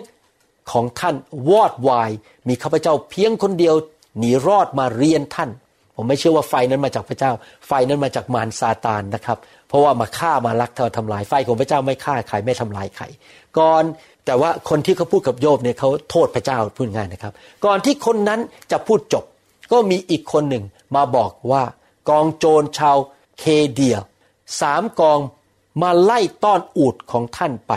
[0.73, 1.15] ของท่าน
[1.51, 2.11] วอดวาย
[2.49, 3.75] มีข้าพเจ้าเพียงคนเดียว
[4.19, 5.51] หนีรอดมาเรียนท่าน
[5.97, 7.33] ผมไม่เชื่อว่าไฟนั้นมาจากพระเจ้า
[7.67, 13.05] ไฟนั้นมาจากมารซาตานนะครับ เพราะว่ามาฆ่ามาลักเธอทำลายไฟของพระเจ้าไม่ฆ่าใครไม่ทำลายใคร
[13.59, 13.85] ก่อน
[14.27, 17.33] แต่ว่าคนที่เขาพูดกับโยบเนี่ยเขาโทษพระเจ้าพูดง่ายนะครับ
[17.65, 19.25] ก่อนที่คนนั้นจะพูดจบ
[19.73, 20.65] ก็มีอีกคนหนึ่ง
[20.97, 21.63] มาบอกว่า
[22.09, 22.97] กองโจรชาว
[23.39, 23.97] เคเดีย
[24.61, 25.19] สามกอง
[25.83, 27.73] มาไล่ต้อนอูดของท่านไป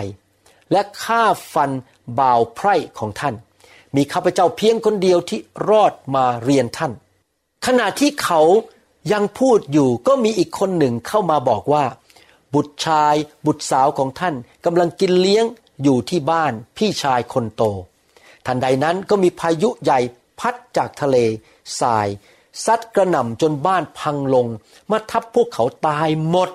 [0.72, 1.72] และฆ่าฟัน
[2.20, 3.36] บ่าวไพร่ของท่าน
[3.96, 6.92] มีข้าพเจ้าเพียงคนเดียวที่รอดมาเรียนท่าน
[7.66, 8.42] ขณะที่เขา
[9.12, 11.84] ยังพูดอยู่ก็มีอีกคนหนึ่งเข้ามาบอกว่า
[12.54, 15.46] บุตรชายบุตรสาวของท่านกำลังกินเลี้ยง
[15.84, 17.64] อยู่ที่บ้านพี่ชายคนโต
[18.46, 20.00] ทันใดนั้นก็มีพายุใหญ่
[20.40, 21.18] พัดจากทะเล
[21.80, 22.08] ทราย
[22.66, 24.48] ซัดกระหน่ำจนบ้านพังลง
[24.92, 26.50] มาทับพวกเขาตายหมด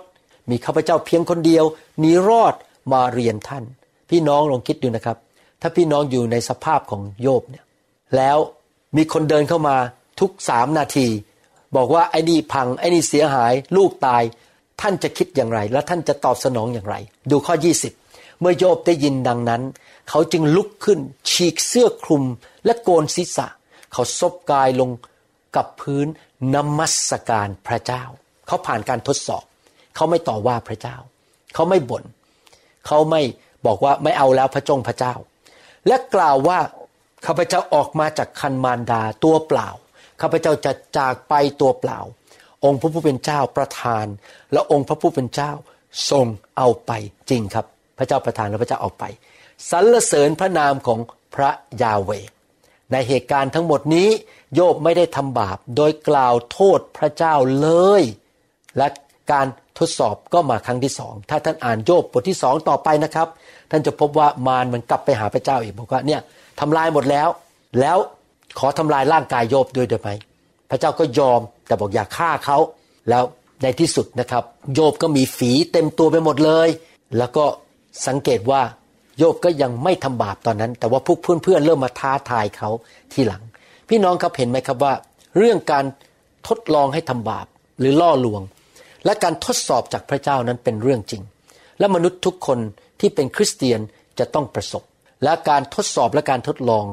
[0.51, 1.65] มีข้าพเจ้าเพียงคนเดียว
[2.01, 2.55] หนีรอด
[2.93, 3.65] มาเรียนท่าน
[4.11, 5.17] พี่น้องลองคิดดูนะครับ
[5.61, 7.65] ถ้าพี่น้องอยู่ในสภาพของโยบเนี่ย
[8.17, 8.39] แล้ว
[8.97, 9.77] มีคนเดินเข้ามา
[10.21, 11.09] ทุกสามนาที
[11.77, 14.23] บอกว่าไอ้นี่พังไอ้นี่เสียหาย ลูกตาย
[14.81, 16.97] ท่านจะคิดอย่างไร และท่านจะตอบสนองอย่างไร
[17.31, 17.55] ดูข้อ
[17.85, 18.00] 20
[18.41, 19.63] เมื่อโยบได้ยินดังนั้น
[20.09, 20.99] เขาจึงลุกขึ้น
[21.31, 22.25] ฉีกเสื้อคลุม
[22.65, 23.47] และโกนศีรษะ
[23.93, 24.91] เขาซบกายลง
[25.57, 26.07] กับพื้น
[26.55, 28.03] นมัสการพระเจ้า
[28.47, 29.45] เขาผ่านการทดสอบ
[29.97, 30.97] เขาไม่ต่อว่าพระเจ้า
[31.55, 32.05] เขาไม่บน่น
[32.87, 33.23] เขาไม่
[33.67, 35.15] บอกว่าไม่เอาแล้วพระจงพระเจ้า
[35.87, 36.59] และกล่าวว่า
[37.27, 39.69] ข้าพเจ้าออกมาจากคันมารดาตัวเปล่า
[40.21, 41.99] ข้าพเจ้าจะจากไปตัวเปล่า
[42.65, 44.07] องค์พระผู้เป็นเจ้าประทาน
[44.53, 45.53] และองค์พระผู้เป็นเจ้า
[46.11, 46.27] ทรง
[46.57, 46.93] เอาไป
[47.31, 47.67] จริงครับ
[48.01, 49.05] พระเจ้าประทานและพระเจ้าเอาไป
[49.71, 50.99] สรรเสริญพระนามของ
[51.35, 51.51] พระ
[51.83, 52.11] ยาเว
[52.93, 54.09] ในเหตุการณ์ทั้งหมดนี้
[54.55, 57.69] โยบไม่ได้ทำบาป โดยกล่าวโทษพระเจ้าเล
[58.01, 58.03] ย
[58.77, 58.87] และ
[59.33, 59.47] การ
[59.79, 63.29] ทดสอบก็มาครั้งที่สองถ้าท่านอ่านโยบบทที่สองต่อไปนะครับ
[63.71, 66.21] ท่านจะพบว่ามารมันกลับไปหาพระเจ้าอีกบอกว่าเนี่ย
[66.61, 67.29] ทำลายหมดแล้ว
[67.81, 67.99] แล้ว
[68.59, 70.11] ขอทำลายร่างกายโยบด้วยได้ไหม
[70.71, 72.59] พระเจ้าก็ยอมแต่บอกอย่าฆ่าเขา
[73.11, 73.25] แล้ว
[73.63, 76.69] ในที่สุดนะครับ โยบก็มีฝีเต็มตัวไปหมดเลย
[77.19, 77.45] แล้วก็
[78.07, 78.63] สังเกตว่า
[79.19, 82.69] โยบก็ยังไม่ทำบาปตอนนั้น แต่ว่าพวกเพื่อนๆเริ่มมาท้าทายเขา
[83.13, 83.43] ทีหลัง
[83.89, 84.95] พี่น้องครับเห็นไหมครับว่า
[85.39, 85.85] เรื่องการ
[86.49, 87.47] ทดลองให้ทำบาป
[87.81, 88.43] หรือล่อลวง
[89.05, 91.23] และการทดสอบจากพระเจ้านั้นเป็นเรื่องจริง
[91.79, 92.59] และมนุษย์ทุกคน
[93.01, 93.81] ที่เป็นคริสเตียน
[94.19, 94.83] จะต้องประสบ
[95.25, 96.85] และการทดสอบและการทดลอง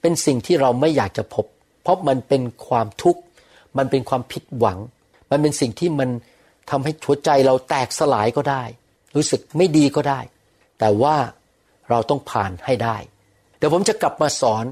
[0.00, 1.46] เป็นสิ่งที่เราไม่อยากจะพบ
[1.82, 3.20] เพราะมันเป็นความทุกข์
[3.78, 4.78] มันเป็นความผิดหวัง
[5.30, 6.10] มันเป็นสิ่งที่มัน
[6.70, 8.62] ทำให้หัวใจเราแตกสลายก็ได้
[9.16, 10.20] รู้สึกไม่ดีก็ได้
[10.84, 11.16] แต่ว่า
[11.90, 12.96] เราต้องผ่านให้ได้
[13.58, 14.64] เดี๋ยวผมจะกลับมาสอน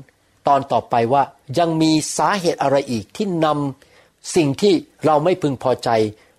[0.48, 1.22] ตอนต่อไปว่า
[1.59, 4.72] ยังมีสาเหตุอะไรอีกที่นำสิ่งที่
[5.07, 5.88] เราไม่พึงพอใจ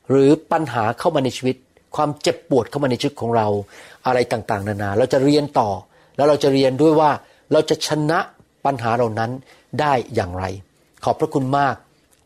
[0.09, 1.55] หรือปัญหาเข้ามาในชีวิต
[1.95, 3.47] ความเจ็บปวดเข้ามาในชีวิตของเรา
[4.05, 5.69] อะไรต่างๆ นานา เราจะเรียนต่อ
[6.15, 7.11] แล้วเราจะเรียนด้วยว่า
[7.51, 8.19] เราจะชนะ
[8.65, 9.31] ปัญหาเหล่านั้น
[9.79, 10.43] ได้อย่างไร
[11.03, 11.75] ขอบพระคุณมาก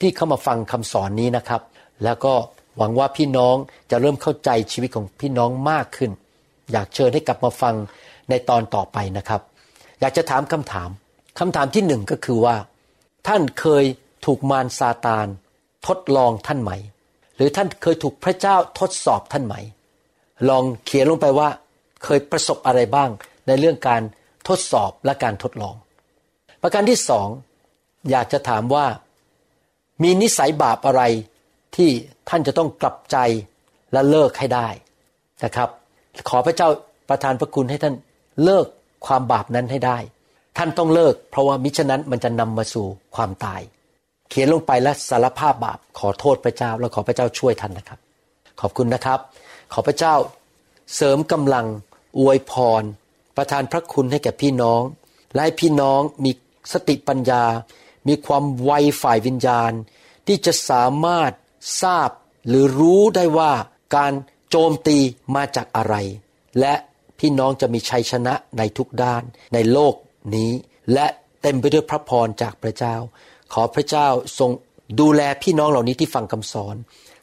[0.02, 1.62] ที่เข้ามาฟังคำสอนนี้นะครับ
[2.04, 2.34] แล้วก็
[2.78, 3.56] หวังว่าพี่น้อง
[3.92, 6.12] จะเริ่มเข้าใจชีวิตของพี่น้องมากขึ้น
[6.72, 7.76] อยากเชิญให้กลับมาฟัง
[8.30, 9.42] ในตอนต่อไปนะครับ
[10.00, 10.90] อยากจะถามคำถาม
[11.40, 12.56] คำถามที่หนึ่งก็คือว่า
[13.28, 13.84] ท่านเคย
[14.26, 15.28] ถูกมารซาตาน
[15.88, 16.72] ทดลองท่านไหม
[17.36, 19.56] หรือท่านเคยถูกพระเจ้าทดสอบท่านไหม
[20.50, 21.50] ลองเขียนลงไปว่า
[22.04, 23.10] เคยประสบอะไรบ้าง
[23.48, 24.02] ในเรื่องการ
[24.48, 25.76] ทดสอบและการทดลอง
[26.62, 27.28] ประการที่สอง
[28.12, 28.86] อยากจะถามว่า
[30.04, 31.04] มีนิสัยบาปอะไร
[31.76, 31.90] ที่
[32.30, 33.18] ท่านจะต้องกลับใจ
[33.94, 34.68] และเลิกให้ได้
[35.44, 35.70] นะครับ
[36.30, 36.70] ขอพระเจ้า
[37.10, 37.96] ประทานพระคุณให้ท่าน
[38.44, 38.66] เลิก
[39.06, 39.98] ความบาปนั้นให้ได้
[40.58, 43.62] ท่านต้องเลิก เพราะว่ามิฉะนั้นมันจะนำมาสู่ความตาย
[44.30, 48.00] เขียนลงไปและสารภาพบาปขอโทษพระเจ้า แล้วขอพระเจ้าช่วยท่านนะครับ
[48.62, 49.20] ขอบคุณนะครับ
[49.74, 50.14] ขอพระเจ้า
[50.96, 51.66] เสริมกำลัง
[52.20, 52.84] อวยพร
[53.38, 54.82] ประทานพระคุณให้แก่พี่น้อง
[55.34, 56.32] และให้พี่น้องมี
[56.74, 57.44] สติปัญญา
[58.08, 59.72] มีความไวฝ่ายวิญญาณ
[60.28, 61.32] ที่จะสามารถ
[61.82, 62.10] ทราบ
[62.48, 63.52] หรือรู้ได้ว่า
[63.96, 64.14] การ
[64.50, 64.98] โจมตี
[65.36, 65.96] มาจากอะไร
[66.60, 66.74] และ
[67.20, 69.94] พี่น้องจะมีชัยชนะในทุกด้านในโลก
[70.36, 70.52] นี้
[70.94, 71.08] และ
[71.42, 72.96] เต็มไปด้วยพระพรจากพระเจ้า
[73.54, 74.08] ขอพระเจ้า
[74.40, 74.52] ทรง
[75.00, 76.76] ดูแลพี่น้องเหล่านี้ที่ฟังคำสอน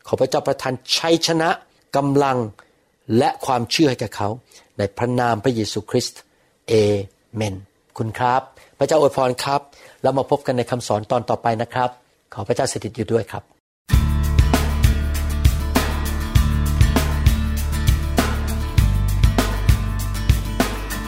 [0.06, 1.50] ขอพระเจ้าประทานชัยชนะ
[1.96, 2.38] กำลัง
[3.18, 4.28] และความเชื่อให้แก่เขา
[4.78, 6.20] ในพระนามพระเยซูคริสต์
[6.68, 6.72] เอ
[7.34, 7.54] เมน
[7.98, 8.42] คุณครับ
[8.78, 9.60] พระเจ้าอวยพรครับ
[10.02, 11.90] แล้วมาพบกันในคำสอนตอนต่อไปนะครับ
[12.34, 13.53] ขอพระเจ้าสถิตอยู่ด้วยครับ